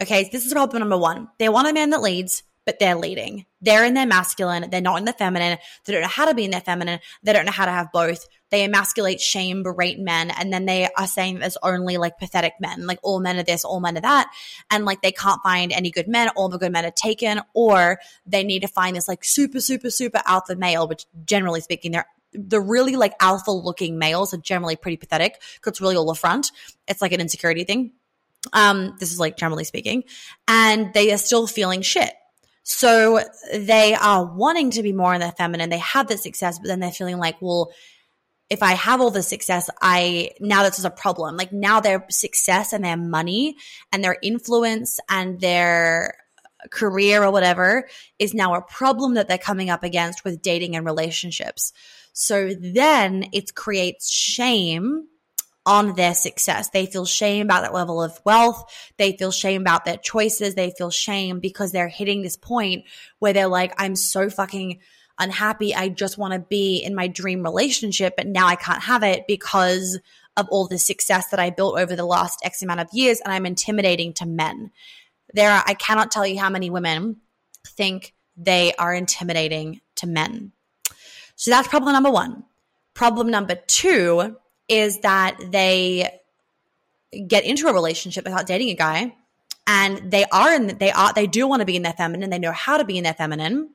Okay, 0.00 0.28
this 0.30 0.44
is 0.44 0.52
problem 0.52 0.80
number 0.80 0.98
one. 0.98 1.28
They 1.38 1.48
want 1.48 1.68
a 1.68 1.72
man 1.72 1.90
that 1.90 2.02
leads, 2.02 2.42
but 2.66 2.78
they're 2.78 2.96
leading. 2.96 3.46
They're 3.62 3.84
in 3.84 3.94
their 3.94 4.06
masculine, 4.06 4.68
they're 4.70 4.80
not 4.80 4.98
in 4.98 5.04
the 5.04 5.12
feminine. 5.12 5.58
They 5.84 5.92
don't 5.92 6.02
know 6.02 6.08
how 6.08 6.26
to 6.26 6.34
be 6.34 6.44
in 6.44 6.50
their 6.50 6.60
feminine, 6.60 7.00
they 7.22 7.32
don't 7.32 7.46
know 7.46 7.52
how 7.52 7.64
to 7.64 7.70
have 7.70 7.92
both. 7.92 8.26
They 8.50 8.64
emasculate, 8.64 9.20
shame, 9.20 9.62
berate 9.62 9.98
men, 9.98 10.30
and 10.30 10.52
then 10.52 10.66
they 10.66 10.88
are 10.96 11.06
saying 11.06 11.38
there's 11.38 11.56
only 11.62 11.96
like 11.96 12.18
pathetic 12.18 12.54
men, 12.60 12.86
like 12.86 12.98
all 13.02 13.20
men 13.20 13.38
are 13.38 13.42
this, 13.42 13.64
all 13.64 13.80
men 13.80 13.96
are 13.96 14.02
that, 14.02 14.30
and 14.70 14.84
like 14.84 15.00
they 15.00 15.12
can't 15.12 15.42
find 15.42 15.72
any 15.72 15.90
good 15.90 16.08
men, 16.08 16.28
all 16.36 16.48
the 16.48 16.58
good 16.58 16.72
men 16.72 16.84
are 16.84 16.90
taken, 16.90 17.40
or 17.54 17.98
they 18.26 18.44
need 18.44 18.62
to 18.62 18.68
find 18.68 18.96
this 18.96 19.08
like 19.08 19.24
super, 19.24 19.60
super, 19.60 19.90
super 19.90 20.20
alpha 20.26 20.54
male, 20.54 20.86
which 20.86 21.06
generally 21.24 21.60
speaking, 21.60 21.92
they're 21.92 22.06
the 22.32 22.60
really 22.60 22.96
like 22.96 23.14
alpha 23.20 23.50
looking 23.50 23.98
males 23.98 24.34
are 24.34 24.38
generally 24.38 24.76
pretty 24.76 24.96
pathetic 24.96 25.40
because 25.54 25.72
it's 25.72 25.80
really 25.80 25.96
all 25.96 26.06
the 26.06 26.14
front. 26.14 26.52
It's 26.86 27.00
like 27.00 27.12
an 27.12 27.20
insecurity 27.20 27.64
thing. 27.64 27.92
Um, 28.52 28.96
this 29.00 29.10
is 29.10 29.18
like 29.18 29.36
generally 29.36 29.64
speaking, 29.64 30.04
and 30.46 30.92
they 30.92 31.12
are 31.12 31.18
still 31.18 31.46
feeling 31.46 31.82
shit. 31.82 32.12
So 32.68 33.20
they 33.54 33.94
are 33.94 34.24
wanting 34.24 34.72
to 34.72 34.82
be 34.82 34.92
more 34.92 35.14
in 35.14 35.20
their 35.20 35.30
feminine. 35.30 35.70
They 35.70 35.78
have 35.78 36.08
the 36.08 36.18
success, 36.18 36.58
but 36.58 36.66
then 36.66 36.80
they're 36.80 36.90
feeling 36.90 37.18
like, 37.18 37.40
well, 37.40 37.70
if 38.50 38.60
I 38.60 38.72
have 38.72 39.00
all 39.00 39.12
the 39.12 39.22
success, 39.22 39.70
I 39.80 40.30
now 40.40 40.64
this 40.64 40.80
is 40.80 40.84
a 40.84 40.90
problem. 40.90 41.36
Like 41.36 41.52
now 41.52 41.78
their 41.78 42.04
success 42.10 42.72
and 42.72 42.84
their 42.84 42.96
money 42.96 43.54
and 43.92 44.02
their 44.02 44.16
influence 44.20 44.98
and 45.08 45.40
their 45.40 46.16
career 46.72 47.22
or 47.22 47.30
whatever 47.30 47.88
is 48.18 48.34
now 48.34 48.56
a 48.56 48.62
problem 48.62 49.14
that 49.14 49.28
they're 49.28 49.38
coming 49.38 49.70
up 49.70 49.84
against 49.84 50.24
with 50.24 50.42
dating 50.42 50.74
and 50.74 50.84
relationships. 50.84 51.72
So 52.14 52.52
then 52.52 53.26
it 53.32 53.54
creates 53.54 54.10
shame 54.10 55.06
on 55.66 55.94
their 55.94 56.14
success. 56.14 56.70
They 56.70 56.86
feel 56.86 57.04
shame 57.04 57.46
about 57.46 57.62
that 57.62 57.74
level 57.74 58.00
of 58.00 58.18
wealth. 58.24 58.72
They 58.96 59.16
feel 59.16 59.32
shame 59.32 59.60
about 59.60 59.84
their 59.84 59.96
choices. 59.96 60.54
They 60.54 60.70
feel 60.70 60.90
shame 60.90 61.40
because 61.40 61.72
they're 61.72 61.88
hitting 61.88 62.22
this 62.22 62.36
point 62.36 62.84
where 63.18 63.32
they're 63.32 63.48
like, 63.48 63.74
I'm 63.76 63.96
so 63.96 64.30
fucking 64.30 64.78
unhappy. 65.18 65.74
I 65.74 65.88
just 65.88 66.18
want 66.18 66.34
to 66.34 66.38
be 66.38 66.78
in 66.78 66.94
my 66.94 67.08
dream 67.08 67.42
relationship, 67.42 68.14
but 68.16 68.28
now 68.28 68.46
I 68.46 68.54
can't 68.54 68.82
have 68.82 69.02
it 69.02 69.26
because 69.26 69.98
of 70.36 70.46
all 70.50 70.68
the 70.68 70.78
success 70.78 71.28
that 71.30 71.40
I 71.40 71.50
built 71.50 71.78
over 71.78 71.96
the 71.96 72.04
last 72.04 72.40
X 72.44 72.62
amount 72.62 72.80
of 72.80 72.88
years 72.92 73.20
and 73.20 73.32
I'm 73.32 73.46
intimidating 73.46 74.12
to 74.14 74.26
men. 74.26 74.70
There 75.32 75.50
are, 75.50 75.64
I 75.66 75.74
cannot 75.74 76.10
tell 76.10 76.26
you 76.26 76.38
how 76.38 76.50
many 76.50 76.70
women 76.70 77.16
think 77.66 78.14
they 78.36 78.72
are 78.74 78.94
intimidating 78.94 79.80
to 79.96 80.06
men. 80.06 80.52
So 81.34 81.50
that's 81.50 81.68
problem 81.68 81.92
number 81.92 82.10
one. 82.10 82.44
Problem 82.94 83.30
number 83.30 83.56
two 83.66 84.36
is 84.68 85.00
that 85.00 85.38
they 85.50 86.20
get 87.26 87.44
into 87.44 87.68
a 87.68 87.72
relationship 87.72 88.24
without 88.24 88.46
dating 88.46 88.70
a 88.70 88.74
guy 88.74 89.14
and 89.66 90.10
they 90.10 90.24
are 90.32 90.54
in 90.54 90.78
they 90.78 90.90
are 90.90 91.12
they 91.12 91.26
do 91.26 91.46
want 91.46 91.60
to 91.60 91.66
be 91.66 91.76
in 91.76 91.82
their 91.82 91.92
feminine 91.92 92.30
they 92.30 92.38
know 92.38 92.52
how 92.52 92.76
to 92.76 92.84
be 92.84 92.98
in 92.98 93.04
their 93.04 93.14
feminine 93.14 93.70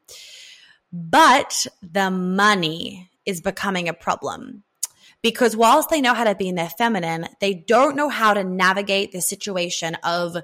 but 0.92 1.68
the 1.82 2.12
money 2.12 3.10
is 3.26 3.42
becoming 3.42 3.88
a 3.88 3.94
problem. 3.94 4.64
Because 5.22 5.56
whilst 5.56 5.90
they 5.90 6.02
know 6.02 6.14
how 6.14 6.24
to 6.24 6.36
be 6.36 6.50
in 6.50 6.56
their 6.56 6.70
feminine 6.70 7.28
they 7.40 7.54
don't 7.54 7.96
know 7.96 8.10
how 8.10 8.34
to 8.34 8.44
navigate 8.44 9.12
the 9.12 9.22
situation 9.22 9.96
of 10.04 10.36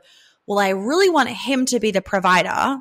well 0.46 0.60
i 0.60 0.70
really 0.70 1.10
want 1.10 1.30
him 1.30 1.66
to 1.66 1.80
be 1.80 1.90
the 1.90 2.02
provider 2.02 2.78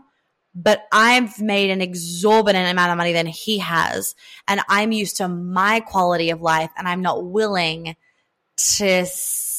but 0.56 0.88
I've 0.90 1.38
made 1.40 1.68
an 1.68 1.82
exorbitant 1.82 2.70
amount 2.70 2.90
of 2.90 2.96
money 2.96 3.12
than 3.12 3.26
he 3.26 3.58
has. 3.58 4.14
And 4.48 4.62
I'm 4.70 4.90
used 4.90 5.18
to 5.18 5.28
my 5.28 5.80
quality 5.80 6.30
of 6.30 6.40
life 6.40 6.70
and 6.78 6.88
I'm 6.88 7.02
not 7.02 7.26
willing 7.26 7.94
to 8.56 9.06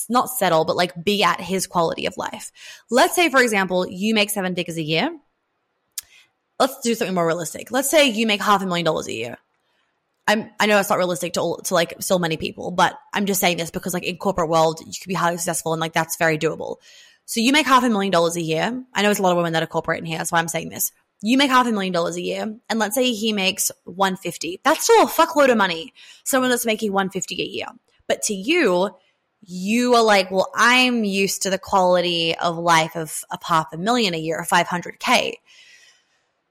not 0.10 0.30
settle, 0.30 0.66
but 0.66 0.76
like 0.76 1.04
be 1.04 1.24
at 1.24 1.40
his 1.40 1.68
quality 1.68 2.08
of 2.08 2.18
life. 2.18 2.52
Let's 2.90 3.14
say, 3.16 3.30
for 3.30 3.42
example, 3.42 3.88
you 3.88 4.16
make 4.16 4.32
seven 4.32 4.56
figures 4.56 4.78
a 4.78 4.82
year. 4.82 5.16
Let's 6.60 6.80
do 6.80 6.96
something 6.96 7.14
more 7.14 7.28
realistic. 7.28 7.70
Let's 7.70 7.92
say 7.92 8.08
you 8.08 8.26
make 8.26 8.42
half 8.42 8.64
a 8.64 8.66
million 8.66 8.86
dollars 8.86 9.08
a 9.08 9.14
year. 9.14 9.38
I'm, 10.28 10.50
I 10.60 10.66
know 10.66 10.80
it's 10.80 10.90
not 10.90 10.98
realistic 10.98 11.34
to, 11.34 11.58
to 11.64 11.74
like 11.76 11.94
so 12.00 12.18
many 12.18 12.38
people, 12.38 12.72
but 12.72 12.98
I'm 13.14 13.28
just 13.28 13.40
saying 13.40 13.58
this 13.58 13.70
because 13.70 13.94
like 13.94 14.04
in 14.04 14.18
corporate 14.18 14.50
world, 14.50 14.80
you 14.80 15.00
could 15.00 15.08
be 15.08 15.14
highly 15.14 15.38
successful 15.38 15.74
and 15.74 15.80
like 15.80 15.94
that's 15.94 16.18
very 16.18 16.40
doable. 16.40 16.78
So 17.28 17.42
you 17.42 17.52
make 17.52 17.66
half 17.68 17.84
a 17.84 17.90
million 17.90 18.10
dollars 18.10 18.38
a 18.38 18.42
year. 18.42 18.86
I 18.94 19.02
know 19.02 19.12
it's 19.12 19.20
a 19.20 19.22
lot 19.22 19.32
of 19.32 19.38
women 19.38 19.52
that 19.52 19.62
are 19.62 19.68
corporate 19.68 20.00
in 20.00 20.06
here. 20.06 20.18
That's 20.18 20.32
why 20.32 20.40
I'm 20.40 20.48
saying 20.48 20.70
this. 20.70 20.94
You 21.22 21.38
make 21.38 21.50
half 21.50 21.68
a 21.68 21.72
million 21.74 21.92
dollars 21.92 22.16
a 22.16 22.22
year, 22.22 22.56
and 22.70 22.80
let's 22.80 22.96
say 22.96 23.12
he 23.12 23.34
makes 23.34 23.70
150. 23.84 24.62
That's 24.64 24.86
still 24.86 25.04
a 25.04 25.08
fuckload 25.08 25.52
of 25.52 25.58
money. 25.58 25.94
Someone 26.24 26.50
that's 26.50 26.66
making 26.66 26.94
150 26.94 27.42
a 27.42 27.46
year. 27.46 27.68
But 28.08 28.22
to 28.24 28.34
you, 28.34 28.92
you 29.42 29.96
are 29.96 30.04
like, 30.04 30.32
well, 30.32 30.50
I'm 30.56 31.04
used 31.04 31.42
to 31.42 31.50
the 31.50 31.58
quality 31.58 32.34
of 32.38 32.58
life 32.58 32.96
of, 32.96 33.26
a 33.30 33.38
half 33.44 33.74
a 33.74 33.78
million 33.78 34.14
a 34.14 34.18
year, 34.18 34.40
or 34.40 34.46
500K. 34.46 35.34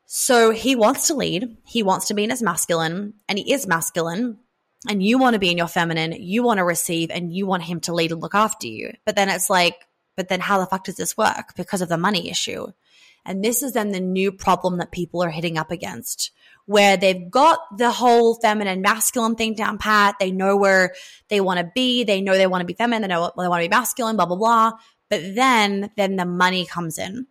So 0.04 0.50
he 0.50 0.76
wants 0.76 1.06
to 1.06 1.14
lead. 1.14 1.56
He 1.64 1.83
wants 1.83 2.09
to 2.09 2.14
be 2.14 2.25
in 2.25 2.30
his 2.30 2.42
masculine, 2.42 3.14
and 3.30 3.38
he 3.38 3.50
is 3.50 3.66
masculine. 3.66 4.40
And 4.87 5.02
you 5.02 5.16
want 5.16 5.35
to 5.35 5.40
be 5.40 5.50
in 5.50 5.56
your 5.56 5.68
feminine. 5.68 6.12
You 6.12 6.42
want 6.42 6.59
to 6.59 6.64
receive, 6.64 7.11
and 7.11 7.33
you 7.33 7.47
want 7.47 7.62
him 7.62 7.80
to 7.80 7.95
lead 7.95 8.12
and 8.12 8.21
look 8.21 8.35
after 8.35 8.66
you. 8.66 8.92
But 9.06 9.16
then 9.16 9.30
it's 9.30 9.49
like, 9.49 9.76
but 10.17 10.29
then 10.29 10.41
how 10.41 10.59
the 10.59 10.67
fuck 10.67 10.85
does 10.85 10.97
this 10.97 11.17
work? 11.17 11.55
Because 11.57 11.83
of 11.83 11.89
the 11.89 11.99
money 11.99 12.31
issue. 12.31 12.67
And 13.25 13.45
this 13.45 13.63
is 13.63 13.73
then 13.73 13.91
the 13.91 14.01
new 14.01 14.31
problem 14.33 14.79
that 14.79 14.93
people 14.93 15.23
are 15.23 15.31
hitting 15.31 15.59
up 15.59 15.71
against 15.71 16.31
where 16.67 16.97
they've 16.97 17.31
got 17.31 17.59
the 17.77 17.91
whole 17.91 18.35
feminine 18.35 18.83
masculine 18.83 19.37
thing 19.37 19.55
down 19.55 19.79
pat. 19.79 20.17
They 20.19 20.33
know 20.33 20.57
where 20.57 20.95
they 21.29 21.41
want 21.41 21.61
to 21.61 21.71
be. 21.75 22.05
They 22.05 22.21
know 22.21 22.37
they 22.37 22.47
want 22.47 22.63
to 22.63 22.67
be 22.67 22.75
feminine. 22.75 23.03
They 23.03 23.09
know 23.09 23.31
they 23.37 23.49
want 23.49 23.63
to 23.63 23.69
be 23.69 23.75
masculine, 23.75 24.17
blah, 24.17 24.27
blah, 24.27 24.37
blah. 24.37 24.73
But 25.09 25.35
then, 25.35 25.91
then 25.97 26.17
the 26.17 26.25
money 26.25 26.67
comes 26.67 26.99
in 26.99 27.27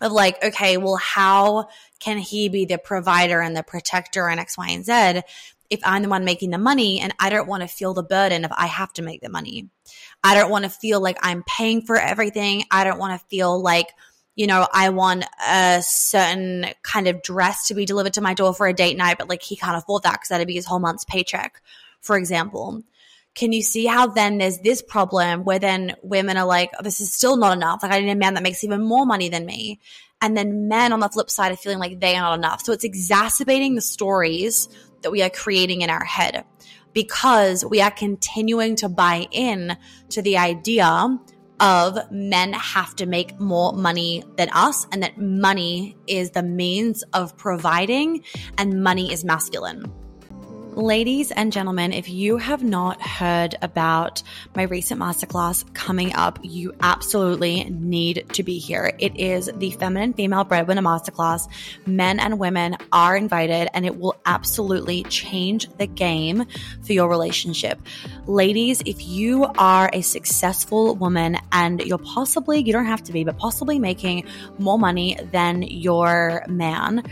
of 0.00 0.12
like, 0.12 0.42
okay, 0.42 0.76
well, 0.76 0.96
how 0.96 1.68
can 2.00 2.18
he 2.18 2.48
be 2.48 2.64
the 2.64 2.78
provider 2.78 3.40
and 3.40 3.56
the 3.56 3.62
protector 3.62 4.28
and 4.28 4.40
X, 4.40 4.58
Y, 4.58 4.70
and 4.70 4.84
Z 4.84 5.22
if 5.70 5.80
I'm 5.84 6.02
the 6.02 6.08
one 6.08 6.24
making 6.24 6.50
the 6.50 6.58
money 6.58 7.00
and 7.00 7.14
I 7.18 7.30
don't 7.30 7.48
want 7.48 7.62
to 7.62 7.68
feel 7.68 7.94
the 7.94 8.02
burden 8.02 8.44
of 8.44 8.52
I 8.56 8.66
have 8.66 8.92
to 8.94 9.02
make 9.02 9.20
the 9.20 9.28
money? 9.28 9.68
I 10.22 10.34
don't 10.34 10.50
want 10.50 10.64
to 10.64 10.70
feel 10.70 11.00
like 11.00 11.18
I'm 11.22 11.42
paying 11.42 11.82
for 11.82 11.96
everything. 11.96 12.64
I 12.70 12.84
don't 12.84 12.98
want 12.98 13.20
to 13.20 13.26
feel 13.28 13.60
like, 13.60 13.88
you 14.36 14.46
know, 14.46 14.66
I 14.72 14.90
want 14.90 15.24
a 15.46 15.80
certain 15.82 16.66
kind 16.82 17.08
of 17.08 17.22
dress 17.22 17.68
to 17.68 17.74
be 17.74 17.84
delivered 17.84 18.14
to 18.14 18.20
my 18.20 18.34
door 18.34 18.54
for 18.54 18.66
a 18.66 18.72
date 18.72 18.96
night, 18.96 19.18
but 19.18 19.28
like 19.28 19.42
he 19.42 19.56
can't 19.56 19.76
afford 19.76 20.02
that 20.04 20.14
because 20.14 20.28
that'd 20.28 20.46
be 20.46 20.54
his 20.54 20.66
whole 20.66 20.80
month's 20.80 21.04
paycheck, 21.04 21.60
for 22.00 22.16
example. 22.16 22.82
Can 23.34 23.52
you 23.52 23.62
see 23.62 23.86
how 23.86 24.06
then 24.06 24.38
there's 24.38 24.58
this 24.58 24.80
problem 24.80 25.42
where 25.42 25.58
then 25.58 25.96
women 26.02 26.36
are 26.36 26.46
like, 26.46 26.70
oh, 26.78 26.82
this 26.82 27.00
is 27.00 27.12
still 27.12 27.36
not 27.36 27.56
enough. 27.56 27.82
Like 27.82 27.92
I 27.92 28.00
need 28.00 28.10
a 28.10 28.14
man 28.14 28.34
that 28.34 28.44
makes 28.44 28.62
even 28.62 28.82
more 28.82 29.04
money 29.04 29.28
than 29.28 29.44
me. 29.44 29.80
And 30.20 30.36
then 30.36 30.68
men 30.68 30.92
on 30.92 31.00
the 31.00 31.08
flip 31.08 31.28
side 31.28 31.52
are 31.52 31.56
feeling 31.56 31.80
like 31.80 32.00
they 32.00 32.14
are 32.14 32.22
not 32.22 32.38
enough. 32.38 32.64
So 32.64 32.72
it's 32.72 32.84
exacerbating 32.84 33.74
the 33.74 33.80
stories 33.80 34.68
that 35.04 35.12
we 35.12 35.22
are 35.22 35.30
creating 35.30 35.82
in 35.82 35.90
our 35.90 36.04
head 36.04 36.44
because 36.92 37.64
we 37.64 37.80
are 37.80 37.90
continuing 37.90 38.74
to 38.76 38.88
buy 38.88 39.26
in 39.30 39.76
to 40.08 40.22
the 40.22 40.36
idea 40.36 41.18
of 41.60 41.98
men 42.10 42.52
have 42.52 42.96
to 42.96 43.06
make 43.06 43.38
more 43.38 43.72
money 43.72 44.24
than 44.36 44.48
us 44.50 44.86
and 44.90 45.02
that 45.02 45.16
money 45.18 45.96
is 46.06 46.32
the 46.32 46.42
means 46.42 47.04
of 47.12 47.36
providing 47.36 48.24
and 48.58 48.82
money 48.82 49.12
is 49.12 49.24
masculine. 49.24 49.84
Ladies 50.74 51.30
and 51.30 51.52
gentlemen, 51.52 51.92
if 51.92 52.08
you 52.08 52.36
have 52.36 52.64
not 52.64 53.00
heard 53.00 53.54
about 53.62 54.24
my 54.56 54.64
recent 54.64 55.00
masterclass 55.00 55.64
coming 55.72 56.12
up, 56.16 56.40
you 56.42 56.74
absolutely 56.80 57.62
need 57.70 58.26
to 58.32 58.42
be 58.42 58.58
here. 58.58 58.92
It 58.98 59.16
is 59.16 59.48
the 59.54 59.70
Feminine 59.70 60.14
Female 60.14 60.42
Breadwinner 60.42 60.82
Masterclass. 60.82 61.48
Men 61.86 62.18
and 62.18 62.40
women 62.40 62.76
are 62.92 63.16
invited, 63.16 63.68
and 63.72 63.86
it 63.86 64.00
will 64.00 64.16
absolutely 64.26 65.04
change 65.04 65.68
the 65.78 65.86
game 65.86 66.44
for 66.82 66.92
your 66.92 67.08
relationship. 67.08 67.80
Ladies, 68.26 68.82
if 68.84 69.06
you 69.06 69.44
are 69.56 69.88
a 69.92 70.00
successful 70.00 70.96
woman 70.96 71.38
and 71.52 71.82
you're 71.82 71.98
possibly, 71.98 72.58
you 72.58 72.72
don't 72.72 72.86
have 72.86 73.04
to 73.04 73.12
be, 73.12 73.22
but 73.22 73.38
possibly 73.38 73.78
making 73.78 74.26
more 74.58 74.78
money 74.78 75.16
than 75.30 75.62
your 75.62 76.42
man, 76.48 77.04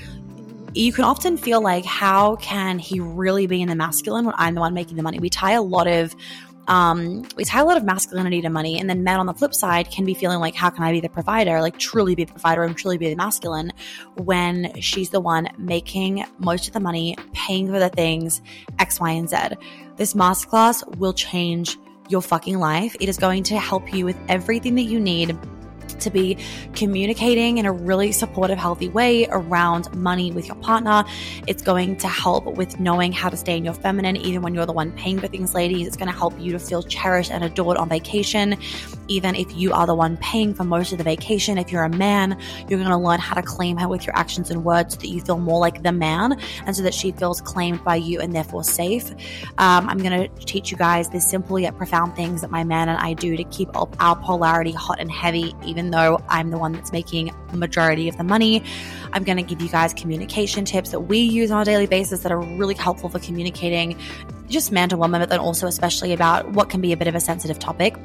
you 0.74 0.92
can 0.92 1.04
often 1.04 1.36
feel 1.36 1.60
like, 1.60 1.84
how 1.84 2.36
can 2.36 2.78
he 2.78 3.00
really 3.00 3.46
be 3.46 3.60
in 3.60 3.68
the 3.68 3.74
masculine 3.74 4.24
when 4.24 4.34
I'm 4.38 4.54
the 4.54 4.60
one 4.60 4.74
making 4.74 4.96
the 4.96 5.02
money? 5.02 5.18
We 5.18 5.30
tie 5.30 5.52
a 5.52 5.62
lot 5.62 5.86
of 5.86 6.14
um, 6.68 7.26
we 7.36 7.44
tie 7.44 7.60
a 7.60 7.64
lot 7.64 7.76
of 7.76 7.82
masculinity 7.82 8.40
to 8.42 8.48
money, 8.48 8.78
and 8.78 8.88
then 8.88 9.02
men 9.02 9.18
on 9.18 9.26
the 9.26 9.34
flip 9.34 9.52
side 9.52 9.90
can 9.90 10.04
be 10.04 10.14
feeling 10.14 10.38
like, 10.38 10.54
how 10.54 10.70
can 10.70 10.84
I 10.84 10.92
be 10.92 11.00
the 11.00 11.08
provider, 11.08 11.60
like 11.60 11.76
truly 11.76 12.14
be 12.14 12.24
the 12.24 12.32
provider 12.32 12.62
and 12.62 12.76
truly 12.76 12.98
be 12.98 13.08
the 13.08 13.16
masculine 13.16 13.72
when 14.16 14.72
she's 14.80 15.10
the 15.10 15.20
one 15.20 15.48
making 15.58 16.24
most 16.38 16.68
of 16.68 16.72
the 16.72 16.80
money, 16.80 17.16
paying 17.32 17.66
for 17.66 17.80
the 17.80 17.88
things, 17.88 18.40
X, 18.78 19.00
Y, 19.00 19.10
and 19.10 19.28
Z. 19.28 19.36
This 19.96 20.14
masterclass 20.14 20.86
will 20.98 21.12
change 21.12 21.76
your 22.08 22.22
fucking 22.22 22.58
life. 22.58 22.94
It 23.00 23.08
is 23.08 23.16
going 23.16 23.42
to 23.44 23.58
help 23.58 23.92
you 23.92 24.04
with 24.04 24.16
everything 24.28 24.76
that 24.76 24.82
you 24.82 25.00
need 25.00 25.36
to 26.02 26.10
be 26.10 26.36
communicating 26.74 27.58
in 27.58 27.66
a 27.66 27.72
really 27.72 28.12
supportive, 28.12 28.58
healthy 28.58 28.88
way 28.88 29.26
around 29.30 29.92
money 29.94 30.30
with 30.32 30.46
your 30.46 30.56
partner. 30.56 31.04
It's 31.46 31.62
going 31.62 31.96
to 31.96 32.08
help 32.08 32.44
with 32.56 32.78
knowing 32.78 33.12
how 33.12 33.28
to 33.28 33.36
stay 33.36 33.56
in 33.56 33.64
your 33.64 33.74
feminine, 33.74 34.16
even 34.16 34.42
when 34.42 34.54
you're 34.54 34.66
the 34.66 34.72
one 34.72 34.92
paying 34.92 35.18
for 35.18 35.28
things, 35.28 35.54
ladies. 35.54 35.86
It's 35.86 35.96
going 35.96 36.10
to 36.10 36.16
help 36.16 36.38
you 36.38 36.52
to 36.52 36.58
feel 36.58 36.82
cherished 36.82 37.30
and 37.30 37.42
adored 37.42 37.76
on 37.76 37.88
vacation. 37.88 38.56
even 39.08 39.34
if 39.34 39.54
you 39.54 39.72
are 39.72 39.86
the 39.86 39.94
one 39.94 40.16
paying 40.18 40.54
for 40.54 40.64
most 40.64 40.92
of 40.92 40.98
the 40.98 41.04
vacation. 41.04 41.58
If 41.58 41.70
you're 41.70 41.84
a 41.84 41.90
man, 41.90 42.38
you're 42.68 42.78
going 42.78 42.90
to 42.90 42.96
learn 42.96 43.20
how 43.20 43.34
to 43.34 43.42
claim 43.42 43.76
her 43.76 43.88
with 43.88 44.06
your 44.06 44.16
actions 44.16 44.50
and 44.50 44.64
words 44.64 44.94
so 44.94 45.00
that 45.00 45.08
you 45.08 45.20
feel 45.20 45.38
more 45.38 45.60
like 45.60 45.82
the 45.82 45.92
man 45.92 46.38
and 46.66 46.74
so 46.74 46.82
that 46.82 46.94
she 46.94 47.12
feels 47.12 47.40
claimed 47.40 47.84
by 47.84 47.96
you 47.96 48.20
and 48.20 48.34
therefore 48.34 48.64
safe. 48.64 49.10
Um, 49.58 49.88
I'm 49.88 49.98
going 49.98 50.28
to 50.28 50.44
teach 50.44 50.70
you 50.70 50.76
guys 50.76 51.10
the 51.10 51.20
simple 51.20 51.58
yet 51.58 51.76
profound 51.76 52.16
things 52.16 52.40
that 52.40 52.50
my 52.50 52.64
man 52.64 52.88
and 52.88 52.98
I 52.98 53.12
do 53.14 53.36
to 53.36 53.44
keep 53.44 53.68
our 53.74 54.16
polarity 54.16 54.72
hot 54.72 54.98
and 55.00 55.10
heavy, 55.10 55.54
even 55.64 55.90
though 55.92 56.20
I'm 56.28 56.50
the 56.50 56.58
one 56.58 56.72
that's 56.72 56.90
making 56.90 57.30
the 57.52 57.56
majority 57.56 58.08
of 58.08 58.16
the 58.16 58.24
money. 58.24 58.64
I'm 59.12 59.22
going 59.22 59.36
to 59.36 59.44
give 59.44 59.62
you 59.62 59.68
guys 59.68 59.94
communication 59.94 60.64
tips 60.64 60.90
that 60.90 61.00
we 61.00 61.18
use 61.18 61.52
on 61.52 61.62
a 61.62 61.64
daily 61.64 61.86
basis 61.86 62.20
that 62.24 62.32
are 62.32 62.40
really 62.40 62.74
helpful 62.74 63.08
for 63.08 63.20
communicating 63.20 63.96
just 64.48 64.72
man 64.72 64.88
to 64.88 64.96
woman, 64.96 65.20
but 65.20 65.30
then 65.30 65.38
also 65.38 65.66
especially 65.66 66.12
about 66.12 66.50
what 66.52 66.68
can 66.68 66.80
be 66.80 66.92
a 66.92 66.96
bit 66.96 67.08
of 67.08 67.14
a 67.14 67.20
sensitive 67.20 67.58
topic. 67.58 67.96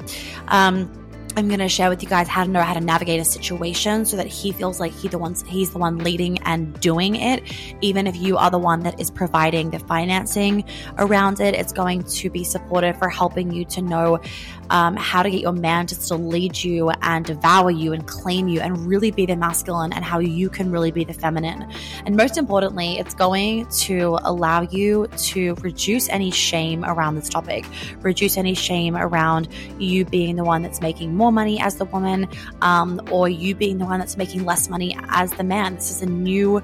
Um, 0.48 0.90
I'm 1.38 1.46
going 1.46 1.60
to 1.60 1.68
share 1.68 1.88
with 1.88 2.02
you 2.02 2.08
guys 2.08 2.26
how 2.26 2.42
to 2.42 2.50
know 2.50 2.62
how 2.62 2.74
to 2.74 2.80
navigate 2.80 3.20
a 3.20 3.24
situation 3.24 4.04
so 4.04 4.16
that 4.16 4.26
he 4.26 4.50
feels 4.50 4.80
like 4.80 4.90
he 4.92 5.06
the 5.06 5.18
one's 5.18 5.42
he's 5.42 5.70
the 5.70 5.78
one 5.78 5.98
leading 5.98 6.38
and 6.38 6.78
doing 6.80 7.14
it. 7.14 7.44
Even 7.80 8.08
if 8.08 8.16
you 8.16 8.36
are 8.36 8.50
the 8.50 8.58
one 8.58 8.80
that 8.80 9.00
is 9.00 9.08
providing 9.08 9.70
the 9.70 9.78
financing 9.78 10.64
around 10.98 11.38
it, 11.40 11.54
it's 11.54 11.72
going 11.72 12.02
to 12.02 12.28
be 12.28 12.42
supportive 12.42 12.98
for 12.98 13.08
helping 13.08 13.52
you 13.52 13.64
to 13.66 13.82
know 13.82 14.20
um, 14.70 14.96
how 14.96 15.22
to 15.22 15.30
get 15.30 15.40
your 15.40 15.52
man 15.52 15.86
to 15.86 15.94
still 15.94 16.18
lead 16.18 16.62
you 16.62 16.90
and 17.02 17.24
devour 17.24 17.70
you 17.70 17.92
and 17.92 18.06
claim 18.06 18.48
you 18.48 18.60
and 18.60 18.86
really 18.86 19.10
be 19.10 19.26
the 19.26 19.36
masculine 19.36 19.92
and 19.92 20.04
how 20.04 20.18
you 20.18 20.48
can 20.48 20.70
really 20.70 20.90
be 20.90 21.04
the 21.04 21.12
feminine. 21.12 21.70
And 22.04 22.16
most 22.16 22.36
importantly, 22.36 22.98
it's 22.98 23.14
going 23.14 23.66
to 23.66 24.18
allow 24.22 24.62
you 24.62 25.06
to 25.16 25.54
reduce 25.56 26.08
any 26.08 26.30
shame 26.30 26.84
around 26.84 27.16
this 27.16 27.28
topic, 27.28 27.64
reduce 28.00 28.36
any 28.36 28.54
shame 28.54 28.96
around 28.96 29.48
you 29.78 30.04
being 30.04 30.36
the 30.36 30.44
one 30.44 30.62
that's 30.62 30.80
making 30.80 31.14
more 31.14 31.32
money 31.32 31.60
as 31.60 31.76
the 31.76 31.84
woman 31.86 32.28
um, 32.62 33.00
or 33.10 33.28
you 33.28 33.54
being 33.54 33.78
the 33.78 33.84
one 33.84 33.98
that's 33.98 34.16
making 34.16 34.44
less 34.44 34.68
money 34.68 34.96
as 35.08 35.32
the 35.32 35.44
man. 35.44 35.74
This 35.74 35.90
is 35.90 36.02
a 36.02 36.06
new. 36.06 36.60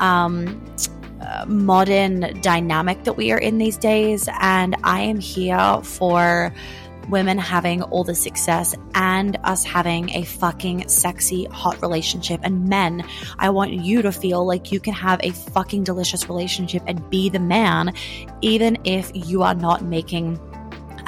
Um, 0.00 0.64
uh, 1.20 1.44
modern 1.46 2.40
dynamic 2.40 3.02
that 3.02 3.14
we 3.14 3.32
are 3.32 3.38
in 3.38 3.58
these 3.58 3.76
days, 3.76 4.28
and 4.40 4.76
I 4.84 5.00
am 5.00 5.18
here 5.18 5.80
for 5.82 6.54
women 7.08 7.38
having 7.38 7.82
all 7.82 8.04
the 8.04 8.14
success 8.14 8.74
and 8.94 9.38
us 9.44 9.64
having 9.64 10.10
a 10.10 10.24
fucking 10.24 10.88
sexy, 10.88 11.44
hot 11.46 11.80
relationship. 11.82 12.40
And 12.42 12.68
men, 12.68 13.04
I 13.38 13.50
want 13.50 13.72
you 13.72 14.02
to 14.02 14.12
feel 14.12 14.46
like 14.46 14.72
you 14.72 14.80
can 14.80 14.94
have 14.94 15.20
a 15.22 15.30
fucking 15.30 15.84
delicious 15.84 16.28
relationship 16.28 16.82
and 16.86 17.08
be 17.10 17.28
the 17.28 17.40
man, 17.40 17.94
even 18.40 18.78
if 18.84 19.10
you 19.14 19.42
are 19.42 19.54
not 19.54 19.82
making 19.82 20.38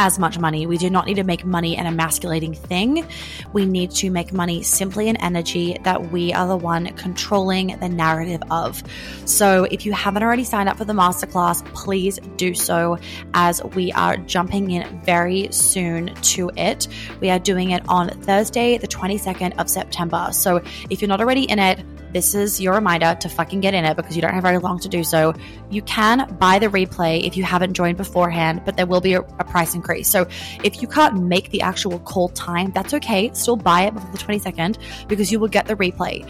as 0.01 0.19
much 0.19 0.39
money. 0.39 0.67
We 0.67 0.79
do 0.79 0.89
not 0.89 1.05
need 1.05 1.17
to 1.17 1.25
make 1.25 1.45
money 1.45 1.77
an 1.77 1.85
emasculating 1.85 2.55
thing. 2.55 3.07
We 3.53 3.67
need 3.67 3.91
to 3.97 4.11
make 4.11 4.33
money 4.33 4.63
simply 4.63 5.11
an 5.11 5.17
energy 5.17 5.77
that 5.85 6.11
we 6.11 6.33
are 6.33 6.49
the 6.49 6.57
one 6.57 6.87
controlling 6.97 7.79
the 7.81 7.89
narrative 7.91 8.43
of. 8.51 8.83
So 9.27 9.65
if 9.65 9.85
you 9.85 9.93
haven't 9.93 10.23
already 10.23 10.45
signed 10.45 10.71
up 10.71 10.79
for 10.79 10.87
the 10.87 10.95
masterclass, 10.95 11.63
please 11.75 12.19
do 12.39 12.55
so 12.55 12.97
as 13.35 13.63
we 13.75 13.93
are 13.93 14.17
jumping 14.17 14.71
in 14.71 15.03
very 15.05 15.53
soon 15.53 16.15
to 16.33 16.51
it. 16.57 16.89
We 17.21 17.29
are 17.29 17.39
doing 17.39 17.73
it 17.73 17.83
on 17.87 18.09
Thursday, 18.23 18.79
the 18.79 18.89
22nd 18.89 19.59
of 19.59 19.69
September. 19.69 20.29
So 20.33 20.63
if 20.89 21.03
you're 21.03 21.09
not 21.09 21.21
already 21.21 21.43
in 21.43 21.59
it, 21.59 21.79
this 22.13 22.35
is 22.35 22.61
your 22.61 22.75
reminder 22.75 23.17
to 23.21 23.29
fucking 23.29 23.61
get 23.61 23.75
in 23.75 23.85
it 23.85 23.97
because 23.97 24.17
you 24.17 24.23
don't 24.23 24.35
have 24.35 24.43
very 24.43 24.59
long 24.59 24.79
to 24.81 24.89
do 24.89 25.05
so. 25.05 25.35
You 25.71 25.83
can 25.83 26.35
buy 26.39 26.59
the 26.59 26.69
replay 26.69 27.25
if 27.27 27.37
you 27.37 27.45
haven't 27.45 27.75
joined 27.75 27.97
beforehand, 27.97 28.63
but 28.65 28.77
there 28.77 28.87
will 28.87 29.01
be 29.01 29.15
a, 29.15 29.21
a 29.21 29.45
price 29.45 29.75
increase. 29.75 30.09
So 30.09 30.27
if 30.65 30.83
you 30.83 30.89
can't 30.89 31.23
make 31.23 31.51
the 31.51 31.63
actual 31.63 31.99
call 32.01 32.29
time, 32.31 32.73
that's 32.73 32.95
okay. 32.95 33.31
Still 33.35 33.57
buy 33.57 33.83
it 33.83 33.95
before 33.95 34.11
the 34.11 34.19
22nd 34.19 34.79
because 35.09 35.31
you 35.31 35.39
will 35.39 35.49
get 35.49 35.67
the 35.67 35.77
replay. 35.77 36.29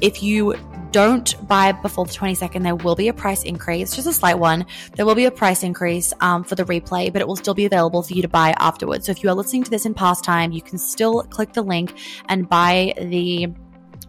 If 0.00 0.22
you 0.22 0.54
don't 0.92 1.46
buy 1.46 1.72
before 1.72 2.06
the 2.06 2.12
22nd, 2.12 2.62
there 2.62 2.74
will 2.74 2.96
be 2.96 3.08
a 3.08 3.12
price 3.12 3.44
increase, 3.44 3.94
just 3.94 4.08
a 4.08 4.12
slight 4.12 4.38
one. 4.38 4.66
There 4.96 5.06
will 5.06 5.14
be 5.14 5.26
a 5.26 5.30
price 5.30 5.62
increase 5.62 6.12
um, 6.20 6.42
for 6.42 6.54
the 6.54 6.64
replay, 6.64 7.12
but 7.12 7.22
it 7.22 7.28
will 7.28 7.36
still 7.36 7.54
be 7.54 7.64
available 7.64 8.02
for 8.02 8.14
you 8.14 8.22
to 8.22 8.28
buy 8.28 8.54
afterwards. 8.58 9.06
So 9.06 9.12
if 9.12 9.22
you 9.22 9.28
are 9.30 9.34
listening 9.34 9.62
to 9.64 9.70
this 9.70 9.86
in 9.86 9.94
past 9.94 10.24
time, 10.24 10.52
you 10.52 10.62
can 10.62 10.78
still 10.78 11.22
click 11.24 11.52
the 11.52 11.62
link 11.62 11.94
and 12.28 12.48
buy 12.48 12.94
the 12.98 13.48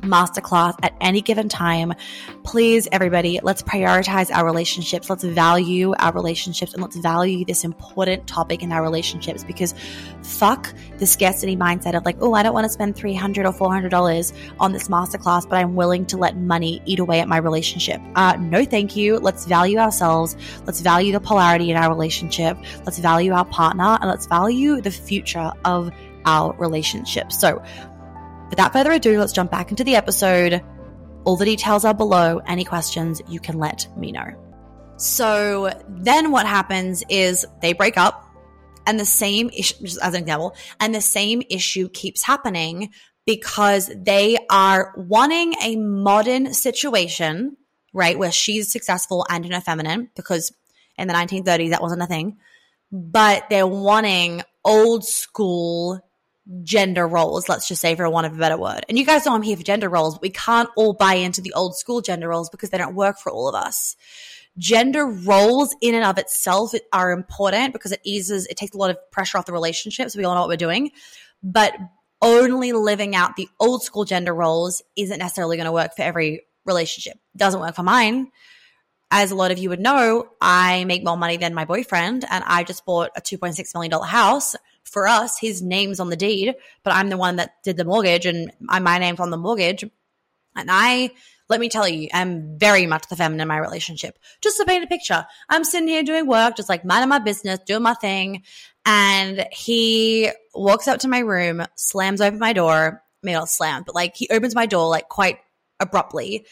masterclass 0.01 0.75
at 0.83 0.93
any 1.01 1.21
given 1.21 1.49
time. 1.49 1.93
Please, 2.43 2.87
everybody, 2.91 3.39
let's 3.43 3.61
prioritize 3.61 4.31
our 4.31 4.45
relationships. 4.45 5.09
Let's 5.09 5.23
value 5.23 5.93
our 5.99 6.11
relationships 6.11 6.73
and 6.73 6.81
let's 6.81 6.95
value 6.97 7.45
this 7.45 7.63
important 7.63 8.27
topic 8.27 8.63
in 8.63 8.71
our 8.71 8.81
relationships 8.81 9.43
because 9.43 9.73
fuck 10.23 10.73
the 10.97 11.07
scarcity 11.07 11.55
mindset 11.55 11.95
of 11.95 12.05
like, 12.05 12.17
oh, 12.19 12.33
I 12.33 12.43
don't 12.43 12.53
want 12.53 12.65
to 12.65 12.69
spend 12.69 12.95
300 12.95 13.45
or 13.45 13.53
$400 13.53 14.33
on 14.59 14.71
this 14.71 14.87
masterclass, 14.87 15.47
but 15.47 15.57
I'm 15.57 15.75
willing 15.75 16.05
to 16.07 16.17
let 16.17 16.37
money 16.37 16.81
eat 16.85 16.99
away 16.99 17.19
at 17.19 17.27
my 17.27 17.37
relationship. 17.37 18.01
Uh, 18.15 18.37
no, 18.39 18.65
thank 18.65 18.95
you. 18.95 19.17
Let's 19.17 19.45
value 19.45 19.77
ourselves. 19.77 20.35
Let's 20.65 20.81
value 20.81 21.11
the 21.11 21.19
polarity 21.19 21.71
in 21.71 21.77
our 21.77 21.89
relationship. 21.89 22.57
Let's 22.85 22.99
value 22.99 23.33
our 23.33 23.45
partner 23.45 23.97
and 24.01 24.09
let's 24.09 24.25
value 24.25 24.81
the 24.81 24.91
future 24.91 25.51
of 25.65 25.91
our 26.25 26.53
relationship. 26.57 27.31
So, 27.31 27.63
Without 28.51 28.73
further 28.73 28.91
ado, 28.91 29.17
let's 29.17 29.31
jump 29.31 29.49
back 29.49 29.71
into 29.71 29.83
the 29.83 29.95
episode. 29.95 30.61
All 31.23 31.37
the 31.37 31.45
details 31.45 31.85
are 31.85 31.93
below. 31.93 32.39
Any 32.45 32.65
questions, 32.65 33.21
you 33.29 33.39
can 33.39 33.57
let 33.57 33.87
me 33.97 34.11
know. 34.11 34.27
So 34.97 35.71
then 35.87 36.31
what 36.31 36.45
happens 36.45 37.01
is 37.09 37.45
they 37.61 37.71
break 37.71 37.97
up 37.97 38.27
and 38.85 38.99
the 38.99 39.05
same 39.05 39.49
issue, 39.49 39.75
just 39.85 39.99
as 40.01 40.13
an 40.13 40.21
example, 40.21 40.53
and 40.81 40.93
the 40.93 41.01
same 41.01 41.41
issue 41.49 41.87
keeps 41.87 42.23
happening 42.23 42.89
because 43.25 43.89
they 43.95 44.37
are 44.49 44.93
wanting 44.97 45.53
a 45.63 45.77
modern 45.77 46.53
situation, 46.53 47.55
right? 47.93 48.19
Where 48.19 48.33
she's 48.33 48.69
successful 48.69 49.25
and 49.29 49.45
in 49.45 49.53
a 49.53 49.61
feminine 49.61 50.09
because 50.13 50.51
in 50.97 51.07
the 51.07 51.13
1930s, 51.13 51.69
that 51.69 51.81
wasn't 51.81 52.01
a 52.01 52.07
thing, 52.07 52.37
but 52.91 53.45
they're 53.49 53.65
wanting 53.65 54.41
old 54.65 55.05
school 55.05 56.01
gender 56.63 57.07
roles, 57.07 57.47
let's 57.47 57.67
just 57.67 57.81
say 57.81 57.95
for 57.95 58.09
want 58.09 58.27
of 58.27 58.33
a 58.33 58.37
better 58.37 58.57
word. 58.57 58.85
And 58.89 58.97
you 58.97 59.05
guys 59.05 59.25
know 59.25 59.33
I'm 59.33 59.41
here 59.41 59.57
for 59.57 59.63
gender 59.63 59.89
roles, 59.89 60.15
but 60.15 60.21
we 60.21 60.29
can't 60.29 60.69
all 60.75 60.93
buy 60.93 61.15
into 61.15 61.41
the 61.41 61.53
old 61.53 61.77
school 61.77 62.01
gender 62.01 62.29
roles 62.29 62.49
because 62.49 62.69
they 62.69 62.77
don't 62.77 62.95
work 62.95 63.19
for 63.19 63.31
all 63.31 63.47
of 63.47 63.55
us. 63.55 63.95
Gender 64.57 65.05
roles 65.05 65.73
in 65.81 65.95
and 65.95 66.03
of 66.03 66.17
itself 66.17 66.73
are 66.91 67.11
important 67.11 67.73
because 67.73 67.91
it 67.91 68.01
eases, 68.03 68.47
it 68.47 68.57
takes 68.57 68.75
a 68.75 68.77
lot 68.77 68.89
of 68.89 68.97
pressure 69.11 69.37
off 69.37 69.45
the 69.45 69.53
relationship. 69.53 70.09
So 70.09 70.19
we 70.19 70.25
all 70.25 70.35
know 70.35 70.41
what 70.41 70.49
we're 70.49 70.57
doing. 70.57 70.91
But 71.41 71.73
only 72.21 72.73
living 72.73 73.15
out 73.15 73.35
the 73.35 73.49
old 73.59 73.83
school 73.83 74.03
gender 74.03 74.33
roles 74.33 74.81
isn't 74.95 75.19
necessarily 75.19 75.57
going 75.57 75.65
to 75.65 75.71
work 75.71 75.95
for 75.95 76.03
every 76.03 76.41
relationship. 76.65 77.17
Doesn't 77.35 77.59
work 77.59 77.75
for 77.75 77.83
mine. 77.83 78.31
As 79.13 79.31
a 79.31 79.35
lot 79.35 79.51
of 79.51 79.59
you 79.59 79.69
would 79.69 79.81
know, 79.81 80.29
I 80.39 80.85
make 80.85 81.03
more 81.03 81.17
money 81.17 81.35
than 81.35 81.53
my 81.53 81.65
boyfriend 81.65 82.25
and 82.29 82.43
I 82.47 82.63
just 82.63 82.85
bought 82.85 83.11
a 83.15 83.21
$2.6 83.21 83.73
million 83.73 83.91
house 84.01 84.55
for 84.83 85.07
us, 85.07 85.37
his 85.37 85.61
name's 85.61 85.99
on 85.99 86.09
the 86.09 86.15
deed, 86.15 86.55
but 86.83 86.93
I'm 86.93 87.09
the 87.09 87.17
one 87.17 87.35
that 87.35 87.61
did 87.63 87.77
the 87.77 87.85
mortgage 87.85 88.25
and 88.25 88.51
my 88.59 88.97
name's 88.97 89.19
on 89.19 89.29
the 89.29 89.37
mortgage. 89.37 89.83
And 89.83 90.69
I, 90.69 91.11
let 91.49 91.59
me 91.59 91.69
tell 91.69 91.87
you, 91.87 92.09
I'm 92.13 92.57
very 92.57 92.85
much 92.87 93.07
the 93.07 93.15
feminine 93.15 93.41
in 93.41 93.47
my 93.47 93.57
relationship. 93.57 94.17
Just 94.41 94.57
to 94.57 94.65
paint 94.65 94.83
a 94.83 94.87
picture, 94.87 95.25
I'm 95.49 95.63
sitting 95.63 95.87
here 95.87 96.03
doing 96.03 96.25
work, 96.25 96.57
just 96.57 96.69
like 96.69 96.83
minding 96.83 97.09
my 97.09 97.19
business, 97.19 97.59
doing 97.65 97.83
my 97.83 97.93
thing. 97.93 98.43
And 98.85 99.45
he 99.51 100.31
walks 100.55 100.87
up 100.87 100.99
to 101.01 101.07
my 101.07 101.19
room, 101.19 101.65
slams 101.75 102.21
open 102.21 102.39
my 102.39 102.53
door, 102.53 103.03
maybe 103.21 103.35
not 103.35 103.49
slam, 103.49 103.83
but 103.85 103.95
like 103.95 104.15
he 104.15 104.27
opens 104.29 104.55
my 104.55 104.65
door 104.65 104.89
like 104.89 105.09
quite 105.09 105.39
abruptly, 105.79 106.45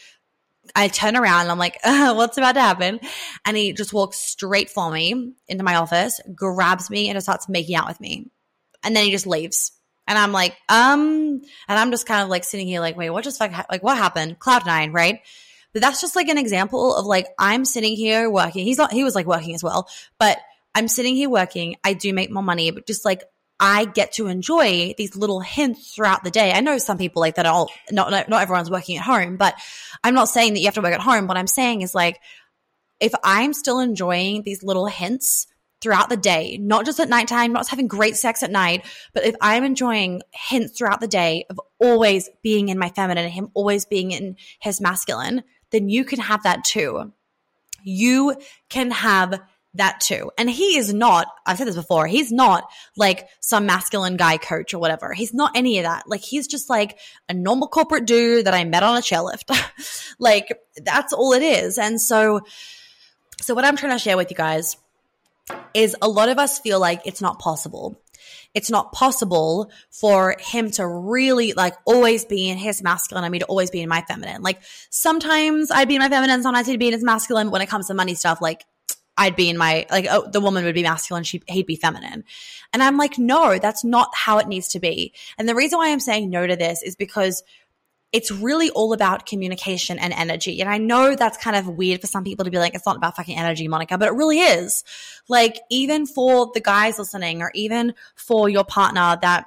I 0.74 0.88
turn 0.88 1.16
around 1.16 1.42
and 1.42 1.50
I'm 1.50 1.58
like, 1.58 1.78
what's 1.84 2.38
about 2.38 2.52
to 2.52 2.60
happen? 2.60 3.00
And 3.44 3.56
he 3.56 3.72
just 3.72 3.92
walks 3.92 4.18
straight 4.18 4.70
for 4.70 4.90
me 4.90 5.34
into 5.48 5.64
my 5.64 5.76
office, 5.76 6.20
grabs 6.34 6.90
me, 6.90 7.08
and 7.08 7.16
just 7.16 7.26
starts 7.26 7.48
making 7.48 7.76
out 7.76 7.88
with 7.88 8.00
me. 8.00 8.30
And 8.82 8.94
then 8.94 9.04
he 9.04 9.10
just 9.10 9.26
leaves. 9.26 9.72
And 10.06 10.18
I'm 10.18 10.32
like, 10.32 10.56
um, 10.68 11.40
and 11.68 11.78
I'm 11.78 11.90
just 11.90 12.06
kind 12.06 12.22
of 12.22 12.28
like 12.28 12.44
sitting 12.44 12.66
here 12.66 12.80
like, 12.80 12.96
wait, 12.96 13.10
what 13.10 13.24
just 13.24 13.40
like, 13.40 13.52
like 13.70 13.82
what 13.82 13.96
happened? 13.96 14.38
Cloud 14.38 14.66
nine, 14.66 14.92
right? 14.92 15.20
But 15.72 15.82
that's 15.82 16.00
just 16.00 16.16
like 16.16 16.28
an 16.28 16.38
example 16.38 16.96
of 16.96 17.06
like, 17.06 17.28
I'm 17.38 17.64
sitting 17.64 17.94
here 17.94 18.28
working. 18.28 18.64
He's 18.64 18.78
not, 18.78 18.92
he 18.92 19.04
was 19.04 19.14
like 19.14 19.26
working 19.26 19.54
as 19.54 19.62
well, 19.62 19.88
but 20.18 20.38
I'm 20.74 20.88
sitting 20.88 21.14
here 21.14 21.30
working. 21.30 21.76
I 21.84 21.92
do 21.92 22.12
make 22.12 22.30
more 22.30 22.42
money, 22.42 22.70
but 22.72 22.86
just 22.86 23.04
like 23.04 23.22
I 23.60 23.84
get 23.84 24.12
to 24.12 24.26
enjoy 24.26 24.94
these 24.96 25.14
little 25.14 25.40
hints 25.40 25.94
throughout 25.94 26.24
the 26.24 26.30
day. 26.30 26.52
I 26.52 26.60
know 26.60 26.78
some 26.78 26.96
people 26.96 27.20
like 27.20 27.36
that 27.36 27.46
all 27.46 27.70
not 27.90 28.10
not 28.10 28.42
everyone's 28.42 28.70
working 28.70 28.96
at 28.96 29.04
home, 29.04 29.36
but 29.36 29.54
I'm 30.02 30.14
not 30.14 30.30
saying 30.30 30.54
that 30.54 30.60
you 30.60 30.66
have 30.66 30.74
to 30.74 30.80
work 30.80 30.94
at 30.94 31.00
home. 31.00 31.26
What 31.26 31.36
I'm 31.36 31.46
saying 31.46 31.82
is 31.82 31.94
like 31.94 32.20
if 33.00 33.12
I'm 33.22 33.52
still 33.52 33.78
enjoying 33.78 34.42
these 34.42 34.62
little 34.62 34.86
hints 34.86 35.46
throughout 35.80 36.08
the 36.10 36.16
day, 36.16 36.58
not 36.58 36.84
just 36.84 37.00
at 37.00 37.08
nighttime, 37.08 37.52
not 37.52 37.60
just 37.60 37.70
having 37.70 37.88
great 37.88 38.16
sex 38.16 38.42
at 38.42 38.50
night, 38.50 38.84
but 39.14 39.24
if 39.24 39.34
I'm 39.40 39.64
enjoying 39.64 40.22
hints 40.32 40.76
throughout 40.76 41.00
the 41.00 41.08
day 41.08 41.46
of 41.48 41.60
always 41.78 42.28
being 42.42 42.68
in 42.68 42.78
my 42.78 42.90
feminine 42.90 43.24
and 43.24 43.32
him 43.32 43.50
always 43.54 43.86
being 43.86 44.12
in 44.12 44.36
his 44.60 44.80
masculine, 44.80 45.42
then 45.70 45.88
you 45.88 46.04
can 46.04 46.20
have 46.20 46.42
that 46.42 46.64
too. 46.64 47.12
You 47.82 48.36
can 48.68 48.90
have 48.90 49.40
that 49.74 50.00
too. 50.00 50.30
And 50.36 50.50
he 50.50 50.76
is 50.76 50.92
not, 50.92 51.28
I've 51.46 51.58
said 51.58 51.68
this 51.68 51.76
before, 51.76 52.06
he's 52.06 52.32
not 52.32 52.68
like 52.96 53.28
some 53.40 53.66
masculine 53.66 54.16
guy 54.16 54.36
coach 54.36 54.74
or 54.74 54.78
whatever. 54.78 55.12
He's 55.12 55.32
not 55.32 55.52
any 55.54 55.78
of 55.78 55.84
that. 55.84 56.08
Like 56.08 56.22
he's 56.22 56.46
just 56.46 56.68
like 56.68 56.98
a 57.28 57.34
normal 57.34 57.68
corporate 57.68 58.06
dude 58.06 58.46
that 58.46 58.54
I 58.54 58.64
met 58.64 58.82
on 58.82 58.96
a 58.96 59.00
chairlift. 59.00 59.50
like 60.18 60.58
that's 60.82 61.12
all 61.12 61.32
it 61.32 61.42
is. 61.42 61.78
And 61.78 62.00
so, 62.00 62.40
so 63.40 63.54
what 63.54 63.64
I'm 63.64 63.76
trying 63.76 63.92
to 63.92 63.98
share 63.98 64.16
with 64.16 64.30
you 64.30 64.36
guys 64.36 64.76
is 65.74 65.96
a 66.02 66.08
lot 66.08 66.28
of 66.28 66.38
us 66.38 66.58
feel 66.58 66.80
like 66.80 67.02
it's 67.06 67.20
not 67.20 67.38
possible. 67.38 68.00
It's 68.52 68.70
not 68.70 68.92
possible 68.92 69.70
for 69.90 70.36
him 70.40 70.72
to 70.72 70.86
really 70.86 71.52
like 71.52 71.74
always 71.84 72.24
be 72.24 72.48
in 72.48 72.58
his 72.58 72.82
masculine 72.82 73.24
and 73.24 73.30
me 73.30 73.38
to 73.38 73.44
always 73.44 73.70
be 73.70 73.80
in 73.80 73.88
my 73.88 74.02
feminine. 74.02 74.42
Like 74.42 74.60
sometimes 74.90 75.70
I'd 75.70 75.86
be 75.86 75.94
in 75.94 76.00
my 76.00 76.08
feminine, 76.08 76.42
sometimes 76.42 76.66
he'd 76.66 76.78
be 76.78 76.88
in 76.88 76.92
his 76.92 77.04
masculine. 77.04 77.50
When 77.52 77.62
it 77.62 77.68
comes 77.68 77.86
to 77.86 77.94
money 77.94 78.14
stuff, 78.14 78.40
like 78.40 78.64
I'd 79.20 79.36
be 79.36 79.50
in 79.50 79.58
my 79.58 79.86
like 79.90 80.06
oh, 80.10 80.26
the 80.26 80.40
woman 80.40 80.64
would 80.64 80.74
be 80.74 80.82
masculine, 80.82 81.24
she 81.24 81.42
he'd 81.46 81.66
be 81.66 81.76
feminine. 81.76 82.24
And 82.72 82.82
I'm 82.82 82.96
like, 82.96 83.18
no, 83.18 83.58
that's 83.58 83.84
not 83.84 84.08
how 84.14 84.38
it 84.38 84.48
needs 84.48 84.68
to 84.68 84.80
be. 84.80 85.12
And 85.36 85.46
the 85.46 85.54
reason 85.54 85.78
why 85.78 85.90
I'm 85.90 86.00
saying 86.00 86.30
no 86.30 86.46
to 86.46 86.56
this 86.56 86.82
is 86.82 86.96
because 86.96 87.42
it's 88.12 88.30
really 88.30 88.70
all 88.70 88.94
about 88.94 89.26
communication 89.26 89.98
and 89.98 90.14
energy. 90.14 90.60
And 90.60 90.70
I 90.70 90.78
know 90.78 91.14
that's 91.14 91.36
kind 91.36 91.54
of 91.54 91.68
weird 91.68 92.00
for 92.00 92.06
some 92.06 92.24
people 92.24 92.44
to 92.44 92.50
be 92.50 92.58
like, 92.58 92.74
it's 92.74 92.86
not 92.86 92.96
about 92.96 93.14
fucking 93.14 93.38
energy, 93.38 93.68
Monica, 93.68 93.98
but 93.98 94.08
it 94.08 94.14
really 94.14 94.40
is. 94.40 94.82
Like, 95.28 95.60
even 95.70 96.06
for 96.06 96.50
the 96.52 96.60
guys 96.60 96.98
listening, 96.98 97.40
or 97.40 97.52
even 97.54 97.94
for 98.16 98.48
your 98.48 98.64
partner 98.64 99.16
that 99.22 99.46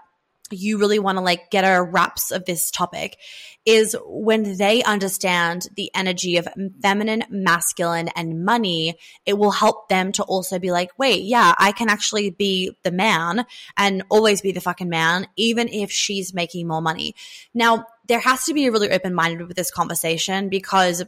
you 0.53 0.77
really 0.77 0.99
want 0.99 1.17
to 1.17 1.23
like 1.23 1.49
get 1.49 1.63
a 1.63 1.81
wraps 1.81 2.31
of 2.31 2.45
this 2.45 2.71
topic 2.71 3.17
is 3.65 3.95
when 4.05 4.57
they 4.57 4.83
understand 4.83 5.67
the 5.75 5.89
energy 5.95 6.37
of 6.37 6.47
feminine, 6.81 7.23
masculine, 7.29 8.09
and 8.09 8.43
money, 8.43 8.97
it 9.25 9.37
will 9.37 9.51
help 9.51 9.87
them 9.87 10.11
to 10.11 10.23
also 10.23 10.59
be 10.59 10.71
like, 10.71 10.91
wait, 10.97 11.23
yeah, 11.23 11.53
I 11.57 11.71
can 11.71 11.89
actually 11.89 12.29
be 12.29 12.75
the 12.83 12.91
man 12.91 13.45
and 13.77 14.03
always 14.09 14.41
be 14.41 14.51
the 14.51 14.61
fucking 14.61 14.89
man, 14.89 15.27
even 15.37 15.69
if 15.69 15.91
she's 15.91 16.33
making 16.33 16.67
more 16.67 16.81
money. 16.81 17.15
Now, 17.53 17.85
there 18.07 18.19
has 18.19 18.45
to 18.45 18.53
be 18.53 18.65
a 18.65 18.71
really 18.71 18.91
open 18.91 19.13
minded 19.13 19.47
with 19.47 19.55
this 19.55 19.71
conversation 19.71 20.49
because 20.49 21.03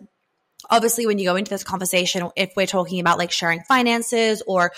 obviously 0.69 1.05
when 1.05 1.19
you 1.19 1.25
go 1.25 1.35
into 1.35 1.49
this 1.49 1.63
conversation, 1.63 2.29
if 2.37 2.53
we're 2.55 2.67
talking 2.67 3.01
about 3.01 3.17
like 3.17 3.31
sharing 3.31 3.61
finances 3.63 4.41
or 4.47 4.71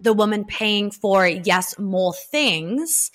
the 0.00 0.14
woman 0.14 0.44
paying 0.44 0.90
for, 0.90 1.26
yes, 1.26 1.78
more 1.78 2.14
things, 2.14 3.10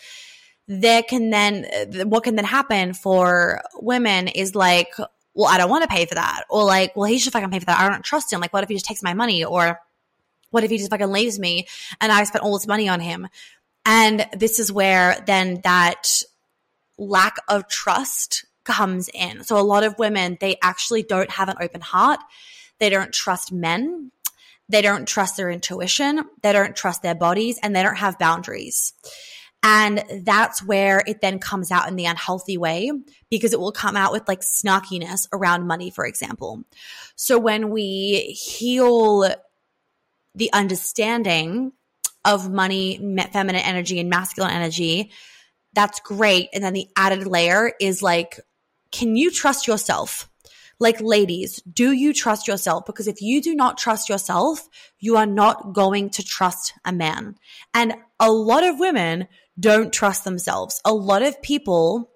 there 0.68 1.04
can 1.04 1.30
then, 1.30 1.66
what 2.10 2.24
can 2.24 2.36
then 2.36 2.46
happen 2.46 2.94
for 2.94 3.62
women 3.76 4.28
is 4.28 4.56
like, 4.56 4.96
well, 5.34 5.48
I 5.48 5.58
don't 5.58 5.70
want 5.70 5.84
to 5.84 5.88
pay 5.88 6.06
for 6.06 6.16
that. 6.16 6.46
Or 6.50 6.64
like, 6.64 6.96
well, 6.96 7.06
he 7.06 7.20
should 7.20 7.34
fucking 7.34 7.52
pay 7.52 7.60
for 7.60 7.66
that. 7.66 7.80
I 7.80 7.90
don't 7.90 8.04
trust 8.04 8.32
him. 8.32 8.40
Like, 8.40 8.54
what 8.54 8.64
if 8.64 8.70
he 8.70 8.76
just 8.76 8.86
takes 8.86 9.04
my 9.04 9.14
money? 9.14 9.44
Or 9.44 9.80
what 10.50 10.64
if 10.64 10.72
he 10.72 10.78
just 10.78 10.90
fucking 10.90 11.12
leaves 11.12 11.38
me 11.38 11.68
and 12.00 12.12
I 12.12 12.24
spent 12.24 12.44
all 12.44 12.58
this 12.58 12.68
money 12.68 12.88
on 12.88 13.00
him? 13.00 13.28
And 13.86 14.28
this 14.34 14.60
is 14.60 14.72
where 14.72 15.22
then 15.28 15.62
that 15.64 16.22
lack 16.98 17.38
of 17.48 17.68
trust 17.68 18.46
comes 18.64 19.10
in. 19.10 19.44
So 19.44 19.60
a 19.60 19.62
lot 19.62 19.84
of 19.84 20.00
women, 20.00 20.38
they 20.40 20.58
actually 20.64 21.04
don't 21.04 21.30
have 21.30 21.50
an 21.50 21.58
open 21.60 21.82
heart. 21.82 22.20
They 22.80 22.90
don't 22.90 23.14
trust 23.14 23.52
men. 23.52 24.12
They 24.70 24.82
don't 24.82 25.08
trust 25.08 25.38
their 25.38 25.52
intuition. 25.52 26.24
They 26.42 26.54
don't 26.54 26.76
trust 26.76 27.04
their 27.04 27.14
bodies 27.14 27.60
and 27.62 27.76
they 27.76 27.84
don't 27.84 27.98
have 27.98 28.18
boundaries. 28.18 28.94
And 29.68 30.04
that's 30.24 30.64
where 30.64 31.02
it 31.08 31.22
then 31.22 31.40
comes 31.40 31.72
out 31.72 31.88
in 31.88 31.96
the 31.96 32.06
unhealthy 32.06 32.56
way 32.56 32.92
because 33.32 33.52
it 33.52 33.60
will 33.60 33.72
come 33.72 33.98
out 33.98 34.12
with 34.12 34.28
like 34.28 34.42
snarkiness 34.42 35.28
around 35.34 35.66
money, 35.66 35.90
for 35.90 36.06
example. 36.06 36.64
So 37.16 37.40
when 37.40 37.72
we 37.72 38.38
heal 38.40 39.28
the 40.36 40.54
understanding 40.54 41.72
of 42.24 42.48
money, 42.48 42.98
feminine 43.34 43.56
energy, 43.56 44.00
and 44.00 44.08
masculine 44.08 44.52
energy, 44.52 45.10
that's 45.74 46.00
great. 46.00 46.50
And 46.54 46.64
then 46.64 46.74
the 46.74 46.88
added 46.96 47.26
layer 47.26 47.74
is 47.82 48.04
like, 48.04 48.40
can 48.92 49.16
you 49.16 49.32
trust 49.32 49.68
yourself? 49.68 50.30
Like, 50.78 51.02
ladies, 51.02 51.60
do 51.62 51.92
you 51.92 52.14
trust 52.14 52.48
yourself? 52.48 52.86
Because 52.86 53.08
if 53.08 53.20
you 53.20 53.42
do 53.42 53.56
not 53.56 53.80
trust 53.80 54.10
yourself, 54.10 54.70
you 55.00 55.18
are 55.18 55.26
not 55.26 55.74
going 55.74 56.12
to 56.12 56.24
trust 56.24 56.74
a 56.86 56.92
man. 56.92 57.36
And 57.74 57.96
a 58.20 58.32
lot 58.32 58.64
of 58.64 58.78
women 58.78 59.28
don't 59.60 59.94
trust 59.94 60.24
themselves. 60.24 60.82
A 60.86 60.94
lot 60.94 61.22
of 61.22 61.42
people 61.42 62.12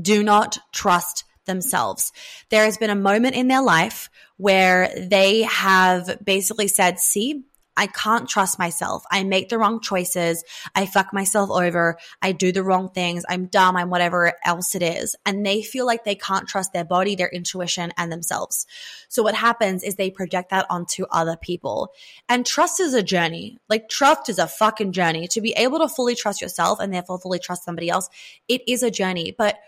do 0.00 0.22
not 0.22 0.58
trust 0.72 1.24
themselves. 1.46 2.12
There 2.50 2.64
has 2.64 2.78
been 2.78 2.90
a 2.90 2.96
moment 2.96 3.34
in 3.34 3.48
their 3.48 3.62
life 3.62 4.08
where 4.36 4.88
they 4.96 5.42
have 5.42 6.18
basically 6.24 6.68
said, 6.68 6.98
see, 6.98 7.44
I 7.76 7.86
can't 7.86 8.28
trust 8.28 8.58
myself. 8.58 9.04
I 9.10 9.24
make 9.24 9.48
the 9.48 9.58
wrong 9.58 9.80
choices. 9.80 10.44
I 10.74 10.86
fuck 10.86 11.12
myself 11.12 11.50
over. 11.50 11.98
I 12.22 12.32
do 12.32 12.52
the 12.52 12.62
wrong 12.62 12.90
things. 12.90 13.24
I'm 13.28 13.46
dumb. 13.46 13.76
I'm 13.76 13.90
whatever 13.90 14.34
else 14.44 14.74
it 14.74 14.82
is. 14.82 15.16
And 15.26 15.44
they 15.44 15.62
feel 15.62 15.86
like 15.86 16.04
they 16.04 16.14
can't 16.14 16.48
trust 16.48 16.72
their 16.72 16.84
body, 16.84 17.16
their 17.16 17.28
intuition, 17.28 17.92
and 17.96 18.12
themselves. 18.12 18.66
So 19.08 19.22
what 19.22 19.34
happens 19.34 19.82
is 19.82 19.96
they 19.96 20.10
project 20.10 20.50
that 20.50 20.66
onto 20.70 21.04
other 21.10 21.36
people. 21.36 21.92
And 22.28 22.46
trust 22.46 22.80
is 22.80 22.94
a 22.94 23.02
journey. 23.02 23.58
Like 23.68 23.88
trust 23.88 24.28
is 24.28 24.38
a 24.38 24.46
fucking 24.46 24.92
journey. 24.92 25.28
To 25.28 25.40
be 25.40 25.52
able 25.52 25.80
to 25.80 25.88
fully 25.88 26.14
trust 26.14 26.40
yourself 26.40 26.80
and 26.80 26.92
therefore 26.92 27.18
fully 27.18 27.38
trust 27.38 27.64
somebody 27.64 27.90
else, 27.90 28.08
it 28.48 28.62
is 28.68 28.82
a 28.82 28.90
journey. 28.90 29.34
But 29.36 29.58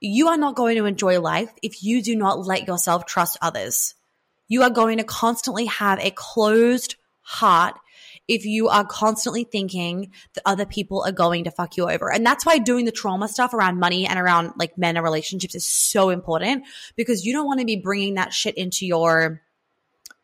you 0.00 0.28
are 0.28 0.36
not 0.36 0.56
going 0.56 0.76
to 0.76 0.84
enjoy 0.84 1.20
life 1.20 1.52
if 1.62 1.82
you 1.82 2.02
do 2.02 2.16
not 2.16 2.46
let 2.46 2.66
yourself 2.66 3.06
trust 3.06 3.38
others. 3.40 3.94
You 4.48 4.62
are 4.62 4.70
going 4.70 4.98
to 4.98 5.04
constantly 5.04 5.66
have 5.66 5.98
a 5.98 6.10
closed 6.10 6.96
heart 7.26 7.76
if 8.28 8.44
you 8.44 8.68
are 8.68 8.84
constantly 8.84 9.44
thinking 9.44 10.12
that 10.34 10.42
other 10.46 10.64
people 10.64 11.02
are 11.04 11.12
going 11.12 11.44
to 11.44 11.50
fuck 11.50 11.76
you 11.76 11.88
over. 11.88 12.10
And 12.10 12.24
that's 12.24 12.46
why 12.46 12.58
doing 12.58 12.84
the 12.84 12.92
trauma 12.92 13.28
stuff 13.28 13.52
around 13.52 13.78
money 13.78 14.06
and 14.06 14.18
around 14.18 14.52
like 14.56 14.78
men 14.78 14.96
and 14.96 15.04
relationships 15.04 15.54
is 15.54 15.66
so 15.66 16.10
important 16.10 16.64
because 16.94 17.24
you 17.24 17.32
don't 17.32 17.46
want 17.46 17.60
to 17.60 17.66
be 17.66 17.76
bringing 17.76 18.14
that 18.14 18.32
shit 18.32 18.56
into 18.56 18.86
your 18.86 19.42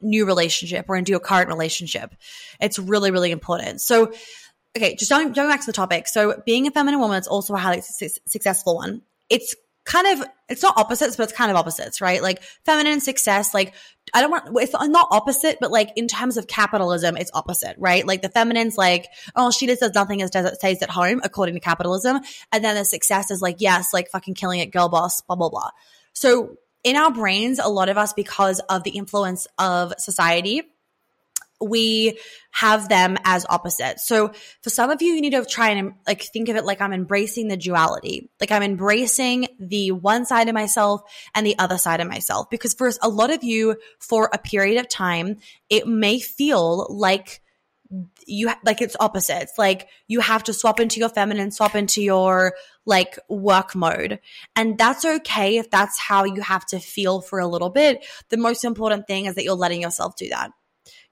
new 0.00 0.26
relationship 0.26 0.86
or 0.88 0.96
into 0.96 1.10
your 1.10 1.20
current 1.20 1.48
relationship. 1.48 2.14
It's 2.60 2.78
really, 2.78 3.10
really 3.10 3.30
important. 3.30 3.80
So, 3.80 4.12
okay, 4.76 4.94
just 4.94 5.10
going, 5.10 5.32
going 5.32 5.48
back 5.48 5.60
to 5.60 5.66
the 5.66 5.72
topic. 5.72 6.08
So, 6.08 6.40
being 6.46 6.66
a 6.66 6.70
feminine 6.70 7.00
woman 7.00 7.18
is 7.18 7.28
also 7.28 7.54
a 7.54 7.58
highly 7.58 7.82
su- 7.82 8.08
successful 8.26 8.76
one. 8.76 9.02
It's 9.28 9.54
kind 9.84 10.06
of 10.06 10.26
it's 10.48 10.62
not 10.62 10.76
opposites 10.76 11.16
but 11.16 11.24
it's 11.24 11.32
kind 11.32 11.50
of 11.50 11.56
opposites 11.56 12.00
right? 12.00 12.22
Like 12.22 12.42
feminine 12.64 13.00
success 13.00 13.52
like 13.52 13.74
i 14.14 14.20
don't 14.20 14.30
want 14.30 14.48
it's 14.60 14.72
not 14.72 15.08
opposite 15.10 15.58
but 15.60 15.70
like 15.70 15.90
in 15.96 16.08
terms 16.08 16.36
of 16.36 16.46
capitalism 16.46 17.16
it's 17.16 17.30
opposite 17.34 17.76
right? 17.78 18.06
Like 18.06 18.22
the 18.22 18.28
feminine's 18.28 18.76
like 18.76 19.08
oh 19.34 19.50
she 19.50 19.66
just 19.66 19.80
does 19.80 19.94
nothing 19.94 20.22
as 20.22 20.30
does 20.30 20.46
it 20.46 20.56
stays 20.56 20.82
at 20.82 20.90
home 20.90 21.20
according 21.24 21.54
to 21.54 21.60
capitalism. 21.60 22.20
And 22.52 22.64
then 22.64 22.76
the 22.76 22.84
success 22.84 23.30
is 23.30 23.42
like 23.42 23.56
yes 23.58 23.92
like 23.92 24.10
fucking 24.10 24.34
killing 24.34 24.60
it 24.60 24.72
girl 24.72 24.88
boss 24.88 25.20
blah 25.22 25.36
blah 25.36 25.48
blah. 25.48 25.70
So 26.12 26.56
in 26.84 26.96
our 26.96 27.12
brains 27.12 27.58
a 27.58 27.68
lot 27.68 27.88
of 27.88 27.98
us 27.98 28.12
because 28.12 28.60
of 28.60 28.84
the 28.84 28.90
influence 28.90 29.46
of 29.58 29.94
society 29.98 30.62
we 31.62 32.18
have 32.52 32.88
them 32.88 33.16
as 33.24 33.46
opposites. 33.48 34.06
So 34.06 34.32
for 34.62 34.70
some 34.70 34.90
of 34.90 35.00
you, 35.00 35.14
you 35.14 35.20
need 35.20 35.30
to 35.30 35.44
try 35.44 35.70
and 35.70 35.94
like 36.06 36.22
think 36.22 36.48
of 36.48 36.56
it 36.56 36.64
like 36.64 36.80
I'm 36.80 36.92
embracing 36.92 37.48
the 37.48 37.56
duality. 37.56 38.30
Like 38.40 38.50
I'm 38.50 38.62
embracing 38.62 39.48
the 39.58 39.92
one 39.92 40.26
side 40.26 40.48
of 40.48 40.54
myself 40.54 41.02
and 41.34 41.46
the 41.46 41.58
other 41.58 41.78
side 41.78 42.00
of 42.00 42.08
myself. 42.08 42.50
Because 42.50 42.74
for 42.74 42.90
a 43.00 43.08
lot 43.08 43.32
of 43.32 43.42
you, 43.42 43.76
for 43.98 44.28
a 44.32 44.38
period 44.38 44.78
of 44.78 44.88
time, 44.88 45.38
it 45.70 45.86
may 45.86 46.20
feel 46.20 46.86
like 46.90 47.40
you 48.26 48.50
like 48.64 48.80
it's 48.80 48.96
opposites 49.00 49.52
like 49.58 49.86
you 50.08 50.20
have 50.20 50.42
to 50.44 50.54
swap 50.54 50.80
into 50.80 50.98
your 50.98 51.10
feminine, 51.10 51.50
swap 51.50 51.74
into 51.74 52.00
your 52.00 52.54
like 52.86 53.18
work 53.28 53.74
mode. 53.74 54.18
And 54.56 54.78
that's 54.78 55.04
okay 55.04 55.58
if 55.58 55.70
that's 55.70 55.98
how 55.98 56.24
you 56.24 56.40
have 56.40 56.64
to 56.66 56.78
feel 56.78 57.20
for 57.20 57.38
a 57.38 57.46
little 57.46 57.70
bit. 57.70 58.04
The 58.30 58.38
most 58.38 58.64
important 58.64 59.06
thing 59.06 59.26
is 59.26 59.34
that 59.34 59.44
you're 59.44 59.54
letting 59.54 59.82
yourself 59.82 60.16
do 60.16 60.28
that 60.30 60.52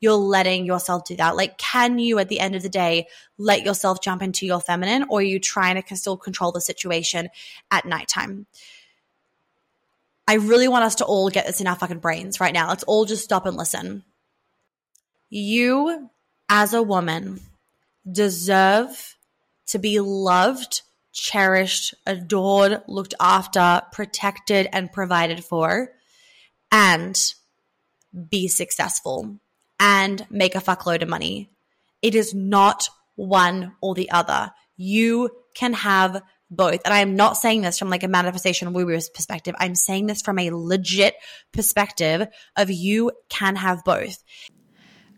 you're 0.00 0.14
letting 0.14 0.64
yourself 0.64 1.04
do 1.04 1.14
that. 1.16 1.36
Like, 1.36 1.58
can 1.58 1.98
you 1.98 2.18
at 2.18 2.28
the 2.28 2.40
end 2.40 2.56
of 2.56 2.62
the 2.62 2.68
day 2.68 3.06
let 3.38 3.62
yourself 3.62 4.00
jump 4.00 4.22
into 4.22 4.46
your 4.46 4.60
feminine 4.60 5.04
or 5.08 5.20
are 5.20 5.22
you 5.22 5.38
trying 5.38 5.80
to 5.80 5.96
still 5.96 6.16
control 6.16 6.52
the 6.52 6.60
situation 6.60 7.28
at 7.70 7.84
nighttime? 7.84 8.46
I 10.26 10.34
really 10.34 10.68
want 10.68 10.84
us 10.84 10.96
to 10.96 11.04
all 11.04 11.28
get 11.28 11.46
this 11.46 11.60
in 11.60 11.66
our 11.66 11.76
fucking 11.76 11.98
brains 11.98 12.40
right 12.40 12.54
now. 12.54 12.68
Let's 12.68 12.84
all 12.84 13.04
just 13.04 13.24
stop 13.24 13.46
and 13.46 13.56
listen. 13.56 14.04
You, 15.28 16.08
as 16.48 16.72
a 16.72 16.82
woman, 16.82 17.40
deserve 18.10 19.16
to 19.66 19.78
be 19.78 20.00
loved, 20.00 20.82
cherished, 21.12 21.94
adored, 22.06 22.82
looked 22.86 23.14
after, 23.20 23.82
protected, 23.92 24.68
and 24.72 24.92
provided 24.92 25.44
for, 25.44 25.92
and 26.72 27.34
be 28.30 28.48
successful 28.48 29.38
and 29.80 30.24
make 30.30 30.54
a 30.54 30.60
fuckload 30.60 31.02
of 31.02 31.08
money. 31.08 31.50
It 32.02 32.14
is 32.14 32.34
not 32.34 32.88
one 33.16 33.72
or 33.80 33.94
the 33.94 34.10
other. 34.10 34.52
You 34.76 35.30
can 35.54 35.72
have 35.72 36.22
both. 36.50 36.80
And 36.84 36.92
I 36.92 37.00
am 37.00 37.16
not 37.16 37.36
saying 37.36 37.62
this 37.62 37.78
from 37.78 37.90
like 37.90 38.02
a 38.02 38.08
manifestation 38.08 38.72
woo 38.72 38.86
woo 38.86 38.98
perspective. 39.14 39.54
I'm 39.58 39.74
saying 39.74 40.06
this 40.06 40.22
from 40.22 40.38
a 40.38 40.50
legit 40.50 41.14
perspective 41.52 42.28
of 42.56 42.70
you 42.70 43.12
can 43.28 43.56
have 43.56 43.84
both. 43.84 44.22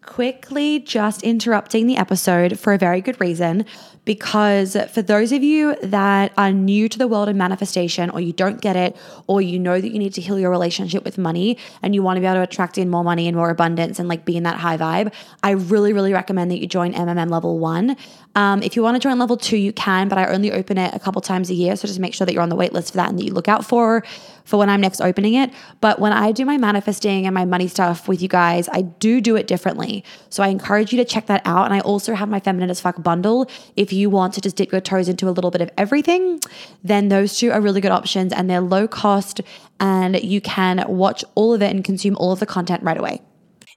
Quickly 0.02 0.80
just 0.80 1.22
interrupting 1.22 1.86
the 1.86 1.96
episode 1.96 2.58
for 2.58 2.72
a 2.72 2.78
very 2.78 3.00
good 3.00 3.20
reason. 3.20 3.64
Because 4.04 4.76
for 4.92 5.00
those 5.00 5.30
of 5.30 5.44
you 5.44 5.76
that 5.80 6.32
are 6.36 6.50
new 6.50 6.88
to 6.88 6.98
the 6.98 7.06
world 7.06 7.28
of 7.28 7.36
manifestation 7.36 8.10
or 8.10 8.20
you 8.20 8.32
don't 8.32 8.60
get 8.60 8.74
it 8.74 8.96
or 9.28 9.40
you 9.40 9.60
know 9.60 9.80
that 9.80 9.92
you 9.92 9.98
need 9.98 10.12
to 10.14 10.20
heal 10.20 10.40
your 10.40 10.50
relationship 10.50 11.04
with 11.04 11.18
money 11.18 11.56
and 11.82 11.94
you 11.94 12.02
want 12.02 12.16
to 12.16 12.20
be 12.20 12.26
able 12.26 12.36
to 12.36 12.42
attract 12.42 12.78
in 12.78 12.90
more 12.90 13.04
money 13.04 13.28
and 13.28 13.36
more 13.36 13.48
abundance 13.48 14.00
and 14.00 14.08
like 14.08 14.24
be 14.24 14.36
in 14.36 14.42
that 14.42 14.56
high 14.56 14.76
vibe 14.76 15.12
i 15.44 15.50
really 15.52 15.92
really 15.92 16.12
recommend 16.12 16.50
that 16.50 16.58
you 16.58 16.66
join 16.66 16.92
mmm 16.92 17.30
level 17.30 17.60
one. 17.60 17.96
Um, 18.34 18.62
if 18.62 18.74
you 18.74 18.82
want 18.82 18.96
to 18.96 18.98
join 18.98 19.18
level 19.20 19.36
two 19.36 19.56
you 19.56 19.72
can 19.72 20.08
but 20.08 20.18
i 20.18 20.26
only 20.26 20.50
open 20.50 20.78
it 20.78 20.92
a 20.94 20.98
couple 20.98 21.20
times 21.20 21.48
a 21.50 21.54
year 21.54 21.76
so 21.76 21.86
just 21.86 22.00
make 22.00 22.14
sure 22.14 22.24
that 22.24 22.32
you're 22.32 22.42
on 22.42 22.48
the 22.48 22.56
wait 22.56 22.72
list 22.72 22.90
for 22.90 22.96
that 22.96 23.08
and 23.08 23.18
that 23.20 23.24
you 23.24 23.32
look 23.32 23.46
out 23.46 23.64
for 23.64 24.02
for 24.44 24.56
when 24.56 24.68
i'm 24.68 24.80
next 24.80 25.00
opening 25.00 25.34
it. 25.34 25.52
But 25.80 26.00
when 26.00 26.12
i 26.12 26.32
do 26.32 26.44
my 26.44 26.58
manifesting 26.58 27.26
and 27.26 27.34
my 27.34 27.44
money 27.44 27.68
stuff 27.68 28.08
with 28.08 28.20
you 28.20 28.28
guys 28.28 28.68
i 28.72 28.82
do 28.82 29.20
do 29.20 29.36
it 29.36 29.46
differently 29.46 29.91
so 30.28 30.42
i 30.42 30.48
encourage 30.48 30.92
you 30.92 30.98
to 30.98 31.04
check 31.04 31.26
that 31.26 31.42
out 31.44 31.64
and 31.64 31.74
i 31.74 31.80
also 31.80 32.14
have 32.14 32.28
my 32.28 32.40
feminine 32.40 32.70
as 32.70 32.80
fuck 32.80 33.02
bundle 33.02 33.48
if 33.76 33.92
you 33.92 34.10
want 34.10 34.34
to 34.34 34.40
just 34.40 34.56
dip 34.56 34.72
your 34.72 34.80
toes 34.80 35.08
into 35.08 35.28
a 35.28 35.30
little 35.30 35.50
bit 35.50 35.60
of 35.60 35.70
everything, 35.76 36.40
then 36.82 37.08
those 37.08 37.36
two 37.36 37.50
are 37.50 37.60
really 37.60 37.80
good 37.80 37.90
options 37.90 38.32
and 38.32 38.48
they're 38.48 38.60
low 38.60 38.86
cost 38.86 39.40
and 39.80 40.20
you 40.22 40.40
can 40.40 40.84
watch 40.88 41.24
all 41.34 41.54
of 41.54 41.62
it 41.62 41.70
and 41.70 41.84
consume 41.84 42.16
all 42.16 42.32
of 42.32 42.40
the 42.40 42.46
content 42.46 42.82
right 42.82 42.98
away. 42.98 43.20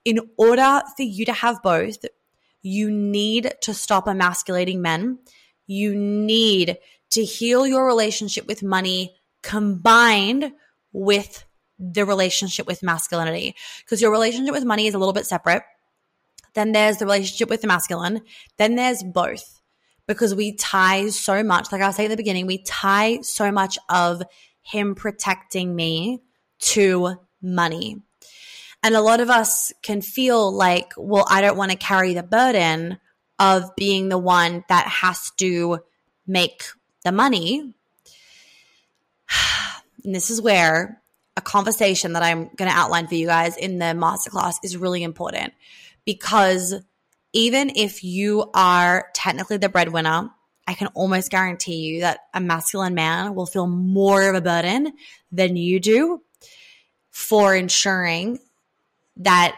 In 0.04 0.20
order 0.38 0.82
for 0.96 1.04
you 1.04 1.26
to 1.26 1.34
have 1.34 1.62
both, 1.64 1.98
you 2.62 2.92
need 2.92 3.54
to 3.62 3.74
stop 3.74 4.08
emasculating 4.08 4.82
men. 4.82 5.20
You 5.68 5.96
need 5.96 6.78
to 7.12 7.24
heal 7.24 7.66
your 7.66 7.86
relationship 7.86 8.48
with 8.48 8.62
money 8.62 9.16
combined 9.42 10.52
with 10.92 11.44
the 11.78 12.06
relationship 12.06 12.68
with 12.68 12.84
masculinity. 12.84 13.56
Because 13.84 14.02
your 14.02 14.12
relationship 14.12 14.54
with 14.54 14.64
money 14.64 14.88
is 14.88 14.94
a 14.94 14.98
little 14.98 15.14
bit 15.14 15.26
separate. 15.26 15.64
Then 16.56 16.72
there's 16.72 16.98
the 16.98 17.06
relationship 17.06 17.50
with 17.50 17.62
the 17.62 17.68
masculine. 17.68 18.22
Then 18.58 18.76
there's 18.76 19.04
both 19.04 19.62
because 20.08 20.34
we 20.34 20.54
tie 20.54 21.10
so 21.10 21.44
much, 21.44 21.72
like 21.72 21.82
I 21.82 21.88
was 21.88 21.96
saying 21.96 22.08
at 22.08 22.12
the 22.12 22.18
beginning, 22.18 22.48
we 22.48 22.64
tie 22.64 23.20
so 23.22 23.52
much 23.52 23.78
of 23.90 24.24
him 24.62 24.96
protecting 24.96 25.76
me 25.76 26.22
to 26.60 27.18
money. 27.42 27.98
And 28.84 28.96
a 28.96 29.02
lot 29.02 29.20
of 29.20 29.30
us 29.30 29.74
can 29.82 30.02
feel 30.02 30.52
like, 30.52 30.94
well, 30.98 31.26
I 31.30 31.42
don't 31.42 31.58
want 31.58 31.72
to 31.72 31.78
carry 31.78 32.14
the 32.14 32.24
burden 32.24 33.00
of 33.40 33.76
being 33.76 34.10
the 34.10 34.18
one 34.18 34.64
that 34.70 34.88
has 34.88 35.32
to 35.38 35.80
make 36.26 36.64
the 37.04 37.12
money. 37.12 37.74
And 40.04 40.14
this 40.14 40.30
is 40.30 40.40
where 40.40 41.02
a 41.36 41.42
conversation 41.42 42.14
that 42.14 42.22
I'm 42.22 42.44
going 42.56 42.70
to 42.70 42.78
outline 42.78 43.08
for 43.08 43.16
you 43.16 43.26
guys 43.26 43.58
in 43.58 43.80
the 43.80 43.86
masterclass 43.86 44.58
is 44.64 44.78
really 44.78 45.02
important 45.02 45.52
because 46.06 46.76
even 47.34 47.72
if 47.76 48.04
you 48.04 48.50
are 48.54 49.08
technically 49.14 49.58
the 49.58 49.70
breadwinner, 49.70 50.30
I 50.68 50.74
can 50.74 50.88
almost 50.88 51.30
guarantee 51.30 51.76
you 51.76 52.02
that 52.02 52.20
a 52.34 52.40
masculine 52.40 52.96
man 52.96 53.36
will 53.36 53.46
feel 53.46 53.68
more 53.68 54.30
of 54.30 54.36
a 54.36 54.42
burden 54.42 54.94
than 55.32 55.56
you 55.56 55.80
do 55.80 56.22
for 57.12 57.56
ensuring 57.56 58.40
that 59.18 59.56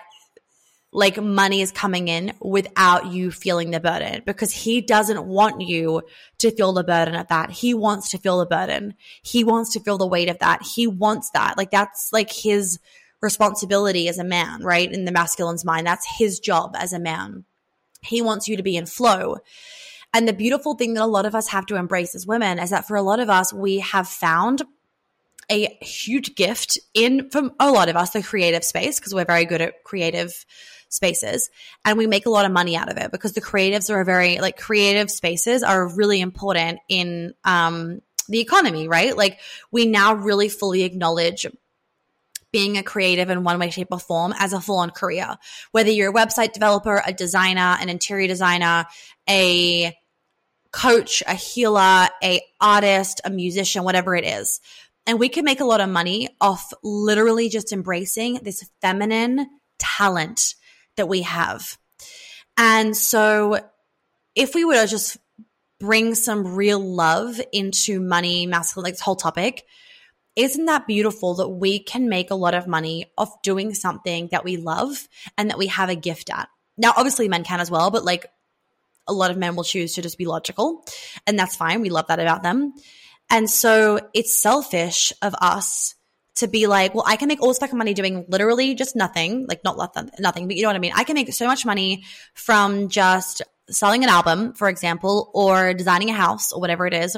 like 0.91 1.21
money 1.21 1.61
is 1.61 1.71
coming 1.71 2.07
in 2.07 2.33
without 2.39 3.11
you 3.11 3.29
feeling 3.29 3.71
the 3.71 3.79
burden 3.79 4.23
because 4.25 4.51
he 4.51 4.81
doesn't 4.81 5.25
want 5.25 5.61
you 5.61 6.01
to 6.39 6.49
feel 6.51 6.73
the 6.73 6.83
burden 6.83 7.13
of 7.15 7.27
that. 7.27 7.51
He 7.51 7.73
wants 7.73 8.09
to 8.11 8.17
feel 8.17 8.39
the 8.39 8.45
burden. 8.45 8.95
He 9.21 9.43
wants 9.43 9.73
to 9.73 9.79
feel 9.79 9.97
the 9.97 10.07
weight 10.07 10.29
of 10.29 10.39
that. 10.39 10.63
He 10.63 10.87
wants 10.87 11.29
that. 11.31 11.57
Like 11.57 11.71
that's 11.71 12.11
like 12.11 12.31
his 12.31 12.79
responsibility 13.21 14.07
as 14.07 14.17
a 14.17 14.23
man, 14.23 14.63
right? 14.63 14.91
In 14.91 15.05
the 15.05 15.11
masculine's 15.11 15.65
mind, 15.65 15.87
that's 15.87 16.07
his 16.17 16.39
job 16.39 16.75
as 16.77 16.93
a 16.93 16.99
man. 16.99 17.45
He 18.01 18.21
wants 18.21 18.47
you 18.47 18.57
to 18.57 18.63
be 18.63 18.77
in 18.77 18.85
flow. 18.85 19.37
And 20.13 20.27
the 20.27 20.33
beautiful 20.33 20.75
thing 20.75 20.93
that 20.93 21.03
a 21.03 21.07
lot 21.07 21.25
of 21.25 21.35
us 21.35 21.49
have 21.49 21.65
to 21.67 21.75
embrace 21.75 22.15
as 22.15 22.27
women 22.27 22.59
is 22.59 22.69
that 22.69 22.87
for 22.87 22.95
a 22.95 23.01
lot 23.01 23.19
of 23.19 23.29
us, 23.29 23.51
we 23.51 23.79
have 23.79 24.07
found 24.07 24.63
a 25.49 25.77
huge 25.81 26.35
gift 26.35 26.77
in 26.93 27.29
from 27.29 27.53
a 27.59 27.71
lot 27.71 27.89
of 27.89 27.95
us 27.95 28.11
the 28.11 28.21
creative 28.21 28.63
space 28.63 28.99
because 28.99 29.13
we're 29.13 29.25
very 29.25 29.45
good 29.45 29.61
at 29.61 29.83
creative 29.83 30.45
spaces 30.89 31.49
and 31.85 31.97
we 31.97 32.07
make 32.07 32.25
a 32.25 32.29
lot 32.29 32.45
of 32.45 32.51
money 32.51 32.75
out 32.75 32.89
of 32.89 32.97
it 32.97 33.11
because 33.11 33.33
the 33.33 33.41
creatives 33.41 33.89
are 33.89 34.03
very 34.03 34.39
like 34.39 34.57
creative 34.57 35.09
spaces 35.09 35.63
are 35.63 35.87
really 35.95 36.21
important 36.21 36.79
in 36.89 37.33
um 37.43 38.01
the 38.29 38.39
economy 38.39 38.87
right 38.87 39.15
like 39.15 39.39
we 39.71 39.85
now 39.85 40.13
really 40.13 40.49
fully 40.49 40.83
acknowledge 40.83 41.45
being 42.57 42.75
a 42.75 42.81
creative 42.81 43.29
in 43.29 43.43
one 43.43 43.59
way, 43.59 43.69
shape, 43.69 43.89
or 43.91 43.99
form 43.99 44.33
as 44.39 44.51
a 44.51 44.59
full 44.59 44.79
on 44.79 44.89
career. 44.89 45.37
Whether 45.73 45.91
you're 45.91 46.09
a 46.09 46.13
website 46.13 46.53
developer, 46.53 47.03
a 47.05 47.13
designer, 47.13 47.77
an 47.79 47.87
interior 47.87 48.27
designer, 48.27 48.87
a 49.29 49.95
coach, 50.71 51.21
a 51.27 51.35
healer, 51.35 52.07
a 52.23 52.41
artist, 52.59 53.21
a 53.23 53.29
musician, 53.29 53.83
whatever 53.83 54.15
it 54.15 54.25
is. 54.25 54.59
And 55.05 55.19
we 55.19 55.29
can 55.29 55.45
make 55.45 55.59
a 55.59 55.65
lot 55.65 55.81
of 55.81 55.89
money 55.89 56.29
off 56.41 56.73
literally 56.81 57.47
just 57.47 57.71
embracing 57.71 58.39
this 58.41 58.67
feminine 58.81 59.45
talent 59.77 60.55
that 60.95 61.07
we 61.07 61.21
have. 61.21 61.77
And 62.57 62.97
so 62.97 63.59
if 64.33 64.55
we 64.55 64.65
were 64.65 64.81
to 64.81 64.87
just 64.87 65.17
bring 65.79 66.15
some 66.15 66.55
real 66.55 66.79
love 66.79 67.39
into 67.53 67.99
money, 67.99 68.47
masculine, 68.47 68.85
like 68.85 68.93
this 68.95 69.01
whole 69.01 69.15
topic, 69.15 69.63
isn't 70.37 70.65
that 70.65 70.87
beautiful 70.87 71.33
that 71.35 71.49
we 71.49 71.79
can 71.79 72.07
make 72.07 72.31
a 72.31 72.35
lot 72.35 72.53
of 72.53 72.67
money 72.67 73.11
off 73.17 73.41
doing 73.41 73.73
something 73.73 74.29
that 74.31 74.45
we 74.45 74.55
love 74.55 75.07
and 75.37 75.49
that 75.49 75.57
we 75.57 75.67
have 75.67 75.89
a 75.89 75.95
gift 75.95 76.29
at? 76.29 76.47
Now, 76.77 76.93
obviously, 76.95 77.27
men 77.27 77.43
can 77.43 77.59
as 77.59 77.71
well, 77.71 77.91
but 77.91 78.05
like 78.05 78.27
a 79.07 79.13
lot 79.13 79.31
of 79.31 79.37
men 79.37 79.55
will 79.55 79.63
choose 79.63 79.95
to 79.95 80.01
just 80.01 80.17
be 80.17 80.25
logical, 80.25 80.85
and 81.25 81.39
that's 81.39 81.55
fine. 81.55 81.81
We 81.81 81.89
love 81.89 82.07
that 82.07 82.19
about 82.19 82.43
them. 82.43 82.73
And 83.29 83.49
so 83.49 83.99
it's 84.13 84.39
selfish 84.39 85.11
of 85.21 85.35
us 85.41 85.95
to 86.35 86.47
be 86.47 86.67
like, 86.67 86.93
well, 86.93 87.03
I 87.07 87.15
can 87.15 87.27
make 87.27 87.41
all 87.41 87.47
this 87.47 87.57
fucking 87.57 87.77
money 87.77 87.95
doing 87.95 88.25
literally 88.29 88.75
just 88.75 88.95
nothing, 88.95 89.47
like 89.49 89.63
not 89.63 89.77
nothing, 90.19 90.47
but 90.47 90.55
you 90.55 90.61
know 90.61 90.69
what 90.69 90.75
I 90.75 90.79
mean? 90.79 90.93
I 90.95 91.03
can 91.03 91.15
make 91.15 91.33
so 91.33 91.47
much 91.47 91.65
money 91.65 92.03
from 92.35 92.89
just 92.89 93.41
selling 93.69 94.03
an 94.03 94.09
album, 94.09 94.53
for 94.53 94.69
example, 94.69 95.31
or 95.33 95.73
designing 95.73 96.09
a 96.11 96.13
house 96.13 96.53
or 96.53 96.61
whatever 96.61 96.85
it 96.85 96.93
is. 96.93 97.17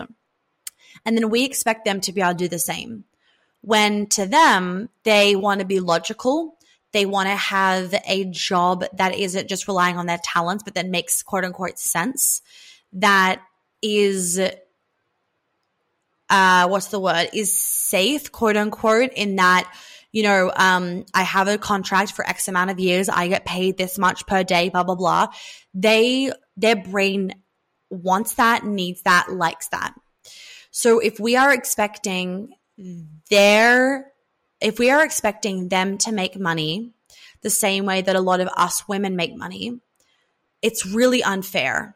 And 1.05 1.17
then 1.17 1.29
we 1.29 1.45
expect 1.45 1.85
them 1.85 2.01
to 2.01 2.11
be 2.11 2.21
able 2.21 2.31
to 2.31 2.37
do 2.37 2.47
the 2.47 2.59
same 2.59 3.05
when 3.61 4.07
to 4.07 4.25
them, 4.25 4.89
they 5.03 5.35
want 5.35 5.59
to 5.59 5.65
be 5.65 5.79
logical. 5.79 6.57
They 6.91 7.05
want 7.05 7.29
to 7.29 7.35
have 7.35 7.93
a 8.07 8.25
job 8.25 8.85
that 8.93 9.15
isn't 9.15 9.47
just 9.47 9.67
relying 9.67 9.97
on 9.97 10.05
their 10.05 10.19
talents, 10.23 10.63
but 10.63 10.75
that 10.75 10.87
makes 10.87 11.21
quote 11.21 11.43
unquote 11.43 11.77
sense. 11.77 12.41
That 12.93 13.41
is, 13.81 14.39
uh, 16.29 16.67
what's 16.67 16.87
the 16.87 16.99
word? 16.99 17.29
Is 17.33 17.55
safe, 17.55 18.31
quote 18.31 18.57
unquote, 18.57 19.11
in 19.15 19.35
that, 19.35 19.71
you 20.11 20.23
know, 20.23 20.51
um, 20.55 21.05
I 21.13 21.21
have 21.23 21.47
a 21.47 21.57
contract 21.57 22.13
for 22.13 22.25
X 22.27 22.47
amount 22.47 22.71
of 22.71 22.79
years. 22.79 23.09
I 23.09 23.27
get 23.27 23.45
paid 23.45 23.77
this 23.77 23.99
much 23.99 24.25
per 24.25 24.43
day, 24.43 24.69
blah, 24.69 24.83
blah, 24.83 24.95
blah. 24.95 25.27
They, 25.75 26.31
their 26.57 26.75
brain 26.75 27.35
wants 27.91 28.33
that, 28.35 28.65
needs 28.65 29.03
that, 29.03 29.31
likes 29.31 29.67
that. 29.67 29.93
So 30.71 30.99
if 30.99 31.19
we 31.19 31.35
are 31.35 31.53
expecting 31.53 32.53
they're, 33.29 34.11
if 34.61 34.79
we 34.79 34.89
are 34.89 35.03
expecting 35.03 35.69
them 35.69 35.97
to 35.99 36.11
make 36.11 36.39
money 36.39 36.91
the 37.41 37.49
same 37.49 37.85
way 37.85 38.01
that 38.01 38.15
a 38.15 38.21
lot 38.21 38.39
of 38.39 38.49
us 38.55 38.87
women 38.87 39.15
make 39.15 39.35
money, 39.35 39.79
it's 40.61 40.85
really 40.85 41.23
unfair. 41.23 41.95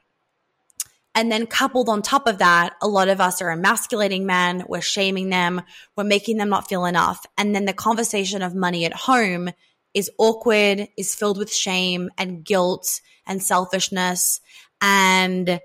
And 1.15 1.31
then 1.31 1.45
coupled 1.45 1.89
on 1.89 2.01
top 2.01 2.27
of 2.27 2.39
that, 2.39 2.73
a 2.81 2.87
lot 2.87 3.07
of 3.07 3.21
us 3.21 3.41
are 3.41 3.51
emasculating 3.51 4.25
men, 4.25 4.63
we're 4.67 4.81
shaming 4.81 5.29
them, 5.29 5.61
we're 5.95 6.03
making 6.03 6.37
them 6.37 6.49
not 6.49 6.67
feel 6.67 6.85
enough. 6.85 7.25
And 7.37 7.55
then 7.55 7.65
the 7.65 7.73
conversation 7.73 8.41
of 8.41 8.55
money 8.55 8.85
at 8.85 8.93
home 8.93 9.49
is 9.93 10.09
awkward, 10.17 10.87
is 10.97 11.13
filled 11.13 11.37
with 11.37 11.53
shame 11.53 12.09
and 12.17 12.43
guilt 12.43 12.99
and 13.27 13.43
selfishness 13.43 14.41
and 14.81 15.61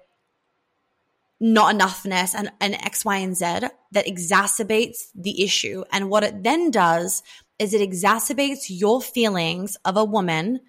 not 1.41 1.75
enoughness 1.75 2.35
and, 2.35 2.51
and 2.61 2.75
X, 2.75 3.05
Y, 3.05 3.17
and 3.17 3.37
Z 3.37 3.45
that 3.93 4.07
exacerbates 4.07 5.07
the 5.15 5.43
issue. 5.43 5.85
And 5.93 6.11
what 6.11 6.25
it 6.25 6.43
then 6.43 6.71
does 6.71 7.23
is 7.59 7.75
it 7.75 7.89
exacerbates 7.89 8.67
your 8.69 9.01
feelings 9.01 9.77
of 9.85 9.97
a 9.97 10.05
woman 10.05 10.61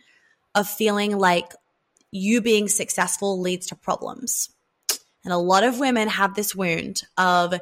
of 0.56 0.68
feeling 0.68 1.18
like 1.18 1.54
you 2.12 2.42
being 2.42 2.68
successful 2.68 3.40
leads 3.40 3.68
to 3.68 3.76
problems. 3.76 4.50
And 5.24 5.34
a 5.34 5.38
lot 5.38 5.64
of 5.64 5.80
women 5.80 6.08
have 6.08 6.34
this 6.34 6.56
wound 6.56 7.02
of 7.18 7.54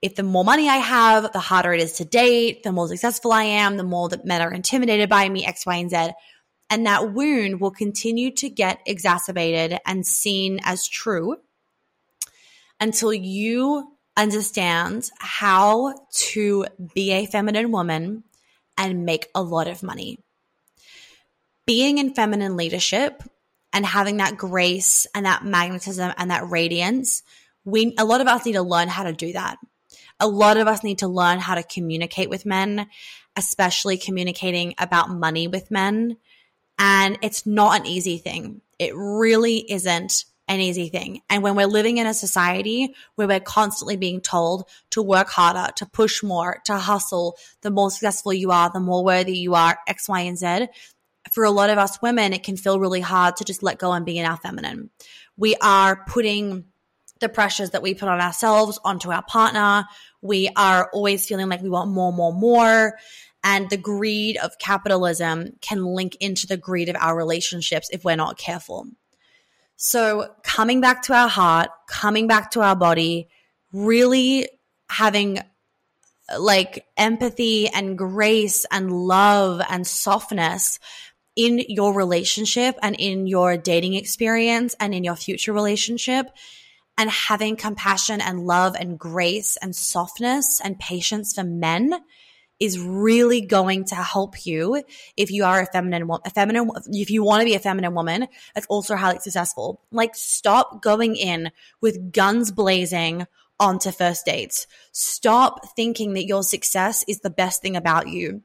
if 0.00 0.16
the 0.16 0.22
more 0.22 0.44
money 0.44 0.68
I 0.68 0.78
have, 0.78 1.32
the 1.32 1.38
harder 1.38 1.72
it 1.72 1.80
is 1.80 1.92
to 1.94 2.04
date, 2.04 2.62
the 2.62 2.72
more 2.72 2.88
successful 2.88 3.32
I 3.32 3.44
am, 3.44 3.76
the 3.76 3.84
more 3.84 4.08
that 4.08 4.24
men 4.24 4.42
are 4.42 4.52
intimidated 4.52 5.08
by 5.08 5.28
me, 5.28 5.46
X, 5.46 5.64
Y, 5.64 5.76
and 5.76 5.90
Z. 5.90 6.12
And 6.70 6.86
that 6.86 7.12
wound 7.12 7.60
will 7.60 7.70
continue 7.70 8.32
to 8.36 8.48
get 8.48 8.80
exacerbated 8.86 9.78
and 9.86 10.06
seen 10.06 10.58
as 10.64 10.88
true 10.88 11.36
until 12.82 13.12
you 13.14 13.96
understand 14.16 15.08
how 15.20 15.94
to 16.10 16.66
be 16.94 17.12
a 17.12 17.26
feminine 17.26 17.70
woman 17.70 18.24
and 18.76 19.06
make 19.06 19.28
a 19.34 19.42
lot 19.42 19.68
of 19.68 19.82
money. 19.84 20.18
being 21.66 21.98
in 21.98 22.14
feminine 22.14 22.56
leadership 22.56 23.22
and 23.72 23.86
having 23.86 24.18
that 24.18 24.36
grace 24.36 25.06
and 25.14 25.26
that 25.26 25.44
magnetism 25.44 26.12
and 26.16 26.30
that 26.30 26.48
radiance, 26.50 27.22
we 27.64 27.94
a 27.98 28.04
lot 28.04 28.20
of 28.20 28.26
us 28.26 28.44
need 28.44 28.52
to 28.52 28.62
learn 28.62 28.88
how 28.88 29.04
to 29.04 29.12
do 29.12 29.32
that. 29.32 29.58
A 30.20 30.26
lot 30.26 30.56
of 30.56 30.68
us 30.68 30.84
need 30.84 30.98
to 30.98 31.08
learn 31.08 31.38
how 31.38 31.54
to 31.54 31.62
communicate 31.62 32.28
with 32.28 32.46
men, 32.46 32.88
especially 33.36 33.96
communicating 33.96 34.74
about 34.78 35.10
money 35.10 35.48
with 35.48 35.70
men. 35.70 36.16
And 36.78 37.18
it's 37.22 37.46
not 37.46 37.80
an 37.80 37.86
easy 37.86 38.18
thing. 38.18 38.60
It 38.78 38.92
really 38.94 39.58
isn't 39.70 40.24
an 40.52 40.60
easy 40.60 40.88
thing. 40.88 41.22
And 41.28 41.42
when 41.42 41.54
we're 41.56 41.66
living 41.66 41.98
in 41.98 42.06
a 42.06 42.14
society 42.14 42.94
where 43.16 43.28
we're 43.28 43.40
constantly 43.40 43.96
being 43.96 44.20
told 44.20 44.68
to 44.90 45.02
work 45.02 45.28
harder, 45.28 45.72
to 45.76 45.86
push 45.86 46.22
more, 46.22 46.60
to 46.66 46.76
hustle, 46.76 47.36
the 47.62 47.70
more 47.70 47.90
successful 47.90 48.32
you 48.32 48.50
are, 48.50 48.70
the 48.70 48.80
more 48.80 49.04
worthy 49.04 49.36
you 49.36 49.54
are, 49.54 49.78
X, 49.86 50.08
Y, 50.08 50.20
and 50.20 50.38
Z, 50.38 50.68
for 51.30 51.44
a 51.44 51.50
lot 51.50 51.70
of 51.70 51.78
us 51.78 52.00
women, 52.02 52.32
it 52.32 52.42
can 52.42 52.56
feel 52.56 52.80
really 52.80 53.00
hard 53.00 53.36
to 53.36 53.44
just 53.44 53.62
let 53.62 53.78
go 53.78 53.92
and 53.92 54.04
be 54.04 54.18
in 54.18 54.26
our 54.26 54.36
feminine. 54.36 54.90
We 55.36 55.56
are 55.62 56.04
putting 56.06 56.64
the 57.20 57.28
pressures 57.28 57.70
that 57.70 57.82
we 57.82 57.94
put 57.94 58.08
on 58.08 58.20
ourselves 58.20 58.78
onto 58.84 59.10
our 59.10 59.22
partner. 59.22 59.84
We 60.20 60.50
are 60.56 60.90
always 60.92 61.26
feeling 61.26 61.48
like 61.48 61.62
we 61.62 61.70
want 61.70 61.90
more, 61.90 62.12
more, 62.12 62.32
more. 62.32 62.98
And 63.44 63.70
the 63.70 63.76
greed 63.76 64.36
of 64.36 64.58
capitalism 64.58 65.56
can 65.60 65.84
link 65.84 66.16
into 66.20 66.46
the 66.46 66.56
greed 66.56 66.88
of 66.88 66.96
our 66.96 67.16
relationships 67.16 67.88
if 67.92 68.04
we're 68.04 68.16
not 68.16 68.38
careful. 68.38 68.86
So, 69.76 70.30
coming 70.44 70.80
back 70.80 71.02
to 71.04 71.14
our 71.14 71.28
heart, 71.28 71.70
coming 71.88 72.26
back 72.26 72.52
to 72.52 72.60
our 72.60 72.76
body, 72.76 73.28
really 73.72 74.48
having 74.88 75.38
like 76.38 76.86
empathy 76.96 77.68
and 77.68 77.98
grace 77.98 78.64
and 78.70 78.92
love 78.92 79.60
and 79.68 79.86
softness 79.86 80.78
in 81.34 81.64
your 81.68 81.94
relationship 81.94 82.76
and 82.82 82.94
in 82.98 83.26
your 83.26 83.56
dating 83.56 83.94
experience 83.94 84.74
and 84.78 84.94
in 84.94 85.02
your 85.04 85.16
future 85.16 85.52
relationship 85.52 86.26
and 86.98 87.10
having 87.10 87.56
compassion 87.56 88.20
and 88.20 88.46
love 88.46 88.76
and 88.78 88.98
grace 88.98 89.56
and 89.62 89.74
softness 89.74 90.60
and 90.62 90.78
patience 90.78 91.34
for 91.34 91.42
men 91.42 91.94
is 92.62 92.78
really 92.78 93.40
going 93.40 93.84
to 93.84 93.96
help 93.96 94.46
you 94.46 94.84
if 95.16 95.32
you 95.32 95.44
are 95.44 95.60
a 95.60 95.66
feminine 95.66 96.08
a 96.24 96.30
feminine 96.30 96.70
if 96.86 97.10
you 97.10 97.24
want 97.24 97.40
to 97.40 97.44
be 97.44 97.56
a 97.56 97.58
feminine 97.58 97.92
woman. 97.92 98.28
That's 98.54 98.68
also 98.68 98.94
highly 98.94 99.18
successful. 99.18 99.80
Like 99.90 100.14
stop 100.14 100.80
going 100.80 101.16
in 101.16 101.50
with 101.80 102.12
guns 102.12 102.52
blazing 102.52 103.26
onto 103.58 103.90
first 103.90 104.26
dates. 104.26 104.68
Stop 104.92 105.74
thinking 105.74 106.12
that 106.12 106.26
your 106.26 106.44
success 106.44 107.04
is 107.08 107.18
the 107.18 107.30
best 107.30 107.62
thing 107.62 107.74
about 107.74 108.06
you. 108.06 108.42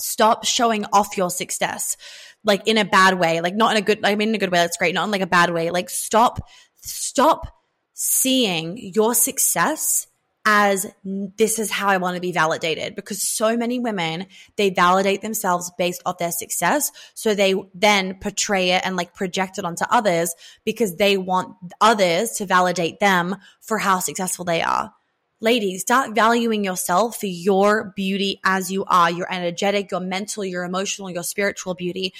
Stop 0.00 0.46
showing 0.46 0.86
off 0.90 1.18
your 1.18 1.28
success 1.28 1.98
like 2.44 2.66
in 2.66 2.78
a 2.78 2.84
bad 2.84 3.18
way 3.18 3.40
like 3.42 3.56
not 3.56 3.72
in 3.72 3.78
a 3.78 3.84
good 3.84 3.98
i 4.04 4.14
mean 4.14 4.28
in 4.28 4.34
a 4.36 4.38
good 4.38 4.52
way 4.52 4.58
that's 4.58 4.76
great 4.76 4.94
not 4.94 5.04
in 5.04 5.10
like 5.10 5.20
a 5.20 5.26
bad 5.26 5.50
way. 5.52 5.70
Like 5.70 5.90
stop 5.90 6.40
stop 6.76 7.54
seeing 7.92 8.78
your 8.78 9.14
success 9.14 10.06
as 10.50 10.86
this 11.04 11.58
is 11.58 11.70
how 11.70 11.88
I 11.88 11.98
want 11.98 12.14
to 12.14 12.22
be 12.22 12.32
validated 12.32 12.94
because 12.94 13.22
so 13.22 13.54
many 13.54 13.78
women 13.78 14.24
they 14.56 14.70
validate 14.70 15.20
themselves 15.20 15.70
based 15.76 16.00
off 16.06 16.16
their 16.16 16.32
success 16.32 16.90
so 17.12 17.34
they 17.34 17.54
then 17.74 18.14
portray 18.14 18.70
it 18.70 18.80
and 18.82 18.96
like 18.96 19.14
project 19.14 19.58
it 19.58 19.66
onto 19.66 19.84
others 19.90 20.34
because 20.64 20.96
they 20.96 21.18
want 21.18 21.54
others 21.82 22.30
to 22.38 22.46
validate 22.46 22.98
them 22.98 23.36
for 23.60 23.76
how 23.76 23.98
successful 23.98 24.46
they 24.46 24.62
are 24.62 24.94
ladies 25.42 25.82
start 25.82 26.14
valuing 26.14 26.64
yourself 26.64 27.20
for 27.20 27.26
your 27.26 27.92
beauty 27.94 28.40
as 28.42 28.72
you 28.72 28.86
are 28.86 29.10
your 29.10 29.30
energetic 29.30 29.90
your 29.90 30.00
mental 30.00 30.46
your 30.46 30.64
emotional 30.64 31.10
your 31.10 31.22
spiritual 31.22 31.74
beauty 31.74 32.14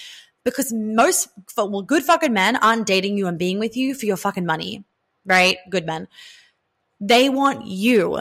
because 0.45 0.71
most 0.71 1.29
well 1.57 1.81
good 1.81 2.03
fucking 2.03 2.35
men 2.35 2.57
aren't 2.57 2.87
dating 2.87 3.17
you 3.17 3.27
and 3.27 3.39
being 3.39 3.59
with 3.59 3.75
you 3.75 3.95
for 3.95 4.05
your 4.05 4.19
fucking 4.19 4.45
money 4.45 4.85
right? 5.29 5.59
Good 5.71 5.87
men. 5.87 6.09
They 7.01 7.29
want 7.29 7.67
you. 7.67 8.19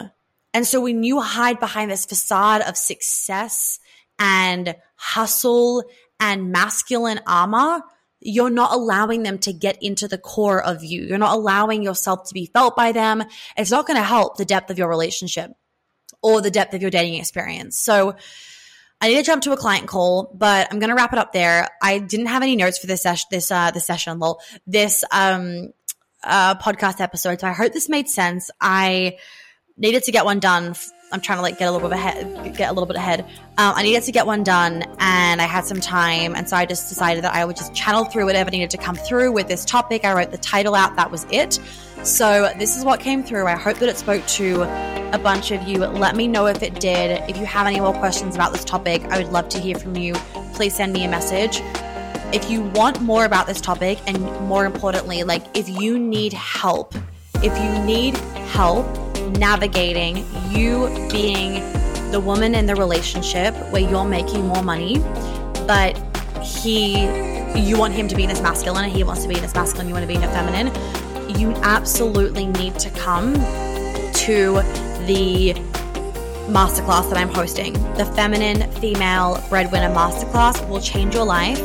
And 0.54 0.66
so 0.66 0.80
when 0.80 1.02
you 1.02 1.20
hide 1.20 1.60
behind 1.60 1.90
this 1.90 2.06
facade 2.06 2.62
of 2.62 2.76
success 2.76 3.78
and 4.18 4.74
hustle 4.96 5.84
and 6.18 6.50
masculine 6.50 7.20
armor, 7.26 7.82
you're 8.20 8.50
not 8.50 8.72
allowing 8.72 9.22
them 9.22 9.38
to 9.38 9.52
get 9.52 9.80
into 9.82 10.08
the 10.08 10.18
core 10.18 10.62
of 10.62 10.82
you. 10.82 11.02
You're 11.02 11.18
not 11.18 11.36
allowing 11.36 11.82
yourself 11.82 12.28
to 12.28 12.34
be 12.34 12.46
felt 12.46 12.74
by 12.76 12.92
them. 12.92 13.22
It's 13.56 13.70
not 13.70 13.86
going 13.86 13.98
to 13.98 14.02
help 14.02 14.36
the 14.36 14.44
depth 14.44 14.70
of 14.70 14.78
your 14.78 14.88
relationship 14.88 15.52
or 16.22 16.40
the 16.40 16.50
depth 16.50 16.74
of 16.74 16.82
your 16.82 16.90
dating 16.90 17.14
experience. 17.14 17.78
So 17.78 18.16
I 19.00 19.08
need 19.08 19.16
to 19.16 19.22
jump 19.22 19.42
to 19.44 19.52
a 19.52 19.56
client 19.56 19.86
call, 19.86 20.32
but 20.34 20.66
I'm 20.70 20.80
going 20.80 20.88
to 20.88 20.96
wrap 20.96 21.12
it 21.12 21.18
up 21.18 21.32
there. 21.32 21.68
I 21.80 22.00
didn't 22.00 22.26
have 22.26 22.42
any 22.42 22.56
notes 22.56 22.78
for 22.78 22.88
this 22.88 23.02
session, 23.02 23.28
this, 23.30 23.50
uh, 23.52 23.70
this 23.70 23.86
session, 23.86 24.18
lol, 24.18 24.40
this, 24.66 25.04
um, 25.12 25.72
uh, 26.24 26.54
podcast 26.56 27.00
episode. 27.00 27.40
So 27.40 27.48
I 27.48 27.52
hope 27.52 27.72
this 27.72 27.88
made 27.88 28.08
sense. 28.08 28.50
I 28.60 29.18
needed 29.76 30.04
to 30.04 30.12
get 30.12 30.24
one 30.24 30.40
done. 30.40 30.74
I'm 31.10 31.20
trying 31.22 31.38
to 31.38 31.42
like 31.42 31.58
get 31.58 31.68
a 31.68 31.72
little 31.72 31.88
bit 31.88 31.96
ahead, 31.96 32.54
get 32.54 32.68
a 32.68 32.72
little 32.72 32.86
bit 32.86 32.96
ahead. 32.96 33.20
Um, 33.56 33.72
I 33.76 33.82
needed 33.82 34.02
to 34.02 34.12
get 34.12 34.26
one 34.26 34.42
done, 34.42 34.84
and 34.98 35.40
I 35.40 35.46
had 35.46 35.64
some 35.64 35.80
time, 35.80 36.34
and 36.34 36.46
so 36.46 36.54
I 36.54 36.66
just 36.66 36.90
decided 36.90 37.24
that 37.24 37.34
I 37.34 37.46
would 37.46 37.56
just 37.56 37.74
channel 37.74 38.04
through 38.04 38.26
whatever 38.26 38.50
needed 38.50 38.70
to 38.70 38.76
come 38.76 38.94
through 38.94 39.32
with 39.32 39.48
this 39.48 39.64
topic. 39.64 40.04
I 40.04 40.12
wrote 40.12 40.32
the 40.32 40.38
title 40.38 40.74
out. 40.74 40.96
That 40.96 41.10
was 41.10 41.26
it. 41.30 41.58
So 42.04 42.52
this 42.58 42.76
is 42.76 42.84
what 42.84 43.00
came 43.00 43.24
through. 43.24 43.46
I 43.46 43.56
hope 43.56 43.78
that 43.78 43.88
it 43.88 43.96
spoke 43.96 44.26
to 44.26 44.62
a 45.14 45.18
bunch 45.18 45.50
of 45.50 45.62
you. 45.66 45.78
Let 45.78 46.14
me 46.14 46.28
know 46.28 46.46
if 46.46 46.62
it 46.62 46.78
did. 46.78 47.22
If 47.28 47.38
you 47.38 47.46
have 47.46 47.66
any 47.66 47.80
more 47.80 47.94
questions 47.94 48.34
about 48.34 48.52
this 48.52 48.64
topic, 48.64 49.02
I 49.04 49.18
would 49.18 49.32
love 49.32 49.48
to 49.50 49.58
hear 49.58 49.76
from 49.76 49.96
you. 49.96 50.14
Please 50.52 50.74
send 50.74 50.92
me 50.92 51.04
a 51.04 51.08
message 51.08 51.62
if 52.32 52.50
you 52.50 52.62
want 52.62 53.00
more 53.00 53.24
about 53.24 53.46
this 53.46 53.60
topic, 53.60 53.98
and 54.06 54.20
more 54.46 54.66
importantly, 54.66 55.22
like 55.22 55.44
if 55.56 55.68
you 55.68 55.98
need 55.98 56.32
help, 56.32 56.94
if 57.42 57.56
you 57.58 57.84
need 57.84 58.16
help 58.50 58.86
navigating 59.38 60.24
you 60.50 60.88
being 61.10 61.62
the 62.10 62.20
woman 62.20 62.54
in 62.54 62.66
the 62.66 62.74
relationship 62.74 63.54
where 63.70 63.82
you're 63.82 64.04
making 64.04 64.46
more 64.46 64.62
money, 64.62 64.98
but 65.66 65.96
he, 66.42 67.04
you 67.54 67.78
want 67.78 67.94
him 67.94 68.08
to 68.08 68.16
be 68.16 68.24
in 68.24 68.30
his 68.30 68.42
masculine 68.42 68.84
and 68.84 68.92
he 68.92 69.04
wants 69.04 69.22
to 69.22 69.28
be 69.28 69.34
in 69.34 69.42
his 69.42 69.54
masculine, 69.54 69.88
you 69.88 69.94
want 69.94 70.02
to 70.02 70.08
be 70.08 70.14
in 70.14 70.22
a 70.22 70.32
feminine, 70.32 70.66
you 71.38 71.52
absolutely 71.62 72.46
need 72.46 72.78
to 72.78 72.90
come 72.90 73.34
to 74.12 74.54
the 75.06 75.54
masterclass 76.48 77.08
that 77.10 77.16
I'm 77.16 77.28
hosting. 77.28 77.74
The 77.94 78.06
Feminine 78.16 78.70
Female 78.72 79.42
Breadwinner 79.48 79.90
Masterclass 79.94 80.66
will 80.68 80.80
change 80.80 81.14
your 81.14 81.24
life 81.24 81.60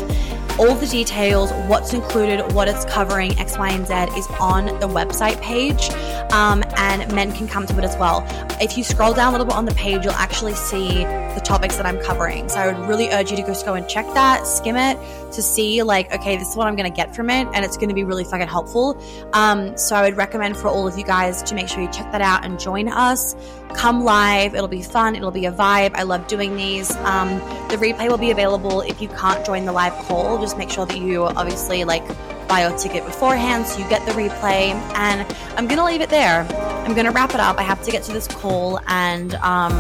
all 0.59 0.75
the 0.75 0.87
details, 0.87 1.51
what's 1.67 1.93
included, 1.93 2.53
what 2.53 2.67
it's 2.67 2.85
covering, 2.85 3.37
X, 3.39 3.57
Y, 3.57 3.69
and 3.69 3.87
Z 3.87 4.17
is 4.17 4.27
on 4.39 4.65
the 4.79 4.87
website 4.87 5.41
page. 5.41 5.89
Um, 6.31 6.63
and 6.77 7.11
men 7.13 7.31
can 7.31 7.47
come 7.47 7.65
to 7.67 7.77
it 7.77 7.83
as 7.83 7.97
well. 7.97 8.25
If 8.61 8.77
you 8.77 8.83
scroll 8.83 9.13
down 9.13 9.29
a 9.29 9.31
little 9.31 9.45
bit 9.45 9.55
on 9.55 9.65
the 9.65 9.75
page, 9.75 10.03
you'll 10.03 10.13
actually 10.13 10.55
see 10.55 11.03
the 11.35 11.41
topics 11.41 11.77
that 11.77 11.85
I'm 11.85 11.99
covering. 11.99 12.49
So 12.49 12.59
I 12.59 12.71
would 12.71 12.87
really 12.87 13.09
urge 13.09 13.31
you 13.31 13.37
to 13.37 13.43
just 13.43 13.65
go 13.65 13.73
and 13.73 13.87
check 13.87 14.05
that, 14.13 14.45
skim 14.45 14.75
it 14.75 14.97
to 15.33 15.41
see, 15.41 15.81
like, 15.81 16.13
okay, 16.13 16.37
this 16.37 16.49
is 16.49 16.55
what 16.55 16.67
I'm 16.67 16.75
going 16.75 16.89
to 16.89 16.95
get 16.95 17.15
from 17.15 17.29
it. 17.29 17.47
And 17.53 17.65
it's 17.65 17.77
going 17.77 17.89
to 17.89 17.95
be 17.95 18.03
really 18.03 18.23
fucking 18.23 18.47
helpful. 18.47 19.01
Um, 19.33 19.75
so 19.77 19.95
I 19.95 20.03
would 20.03 20.15
recommend 20.15 20.57
for 20.57 20.67
all 20.67 20.87
of 20.87 20.97
you 20.97 21.03
guys 21.03 21.41
to 21.43 21.55
make 21.55 21.67
sure 21.67 21.81
you 21.81 21.91
check 21.91 22.11
that 22.11 22.21
out 22.21 22.45
and 22.45 22.59
join 22.59 22.87
us. 22.87 23.35
Come 23.73 24.03
live. 24.03 24.53
It'll 24.53 24.67
be 24.67 24.83
fun. 24.83 25.15
It'll 25.15 25.31
be 25.31 25.45
a 25.45 25.51
vibe. 25.51 25.95
I 25.95 26.03
love 26.03 26.27
doing 26.27 26.55
these. 26.55 26.95
Um, 26.97 27.39
the 27.69 27.77
replay 27.77 28.07
will 28.09 28.19
be 28.19 28.29
available 28.29 28.81
if 28.81 29.01
you 29.01 29.07
can't 29.09 29.43
join 29.45 29.65
the 29.65 29.71
live 29.71 29.93
call 30.05 30.39
just 30.43 30.57
make 30.57 30.69
sure 30.69 30.85
that 30.85 30.97
you 30.97 31.23
obviously 31.23 31.83
like 31.85 32.05
buy 32.47 32.67
your 32.67 32.77
ticket 32.77 33.05
beforehand 33.05 33.65
so 33.65 33.79
you 33.79 33.89
get 33.89 34.05
the 34.05 34.11
replay. 34.11 34.73
And 34.95 35.35
I'm 35.57 35.67
gonna 35.67 35.85
leave 35.85 36.01
it 36.01 36.09
there. 36.09 36.41
I'm 36.85 36.93
gonna 36.93 37.11
wrap 37.11 37.31
it 37.31 37.39
up. 37.39 37.57
I 37.57 37.63
have 37.63 37.81
to 37.83 37.91
get 37.91 38.03
to 38.03 38.13
this 38.13 38.27
call 38.27 38.79
and 38.87 39.35
um, 39.35 39.71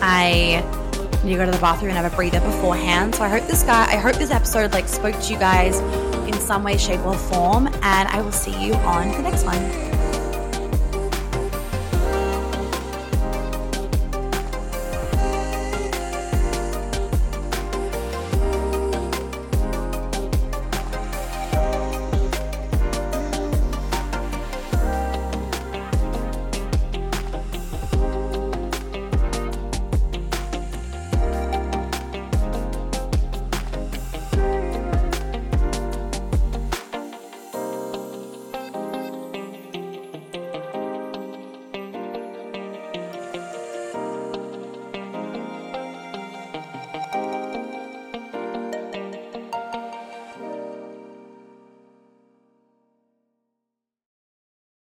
I 0.00 0.64
need 1.24 1.32
to 1.32 1.36
go 1.36 1.44
to 1.44 1.50
the 1.50 1.58
bathroom 1.58 1.90
and 1.90 1.98
have 1.98 2.12
a 2.12 2.14
breather 2.14 2.40
beforehand. 2.40 3.14
So 3.14 3.24
I 3.24 3.28
hope 3.28 3.46
this 3.46 3.62
guy, 3.62 3.84
I 3.92 3.96
hope 3.96 4.16
this 4.16 4.30
episode 4.30 4.72
like 4.72 4.88
spoke 4.88 5.18
to 5.20 5.32
you 5.32 5.38
guys 5.38 5.78
in 6.28 6.34
some 6.34 6.62
way, 6.62 6.76
shape, 6.76 7.04
or 7.04 7.14
form. 7.14 7.66
And 7.66 8.08
I 8.08 8.20
will 8.20 8.32
see 8.32 8.52
you 8.64 8.74
on 8.74 9.08
the 9.12 9.22
next 9.22 9.44
one. 9.44 9.95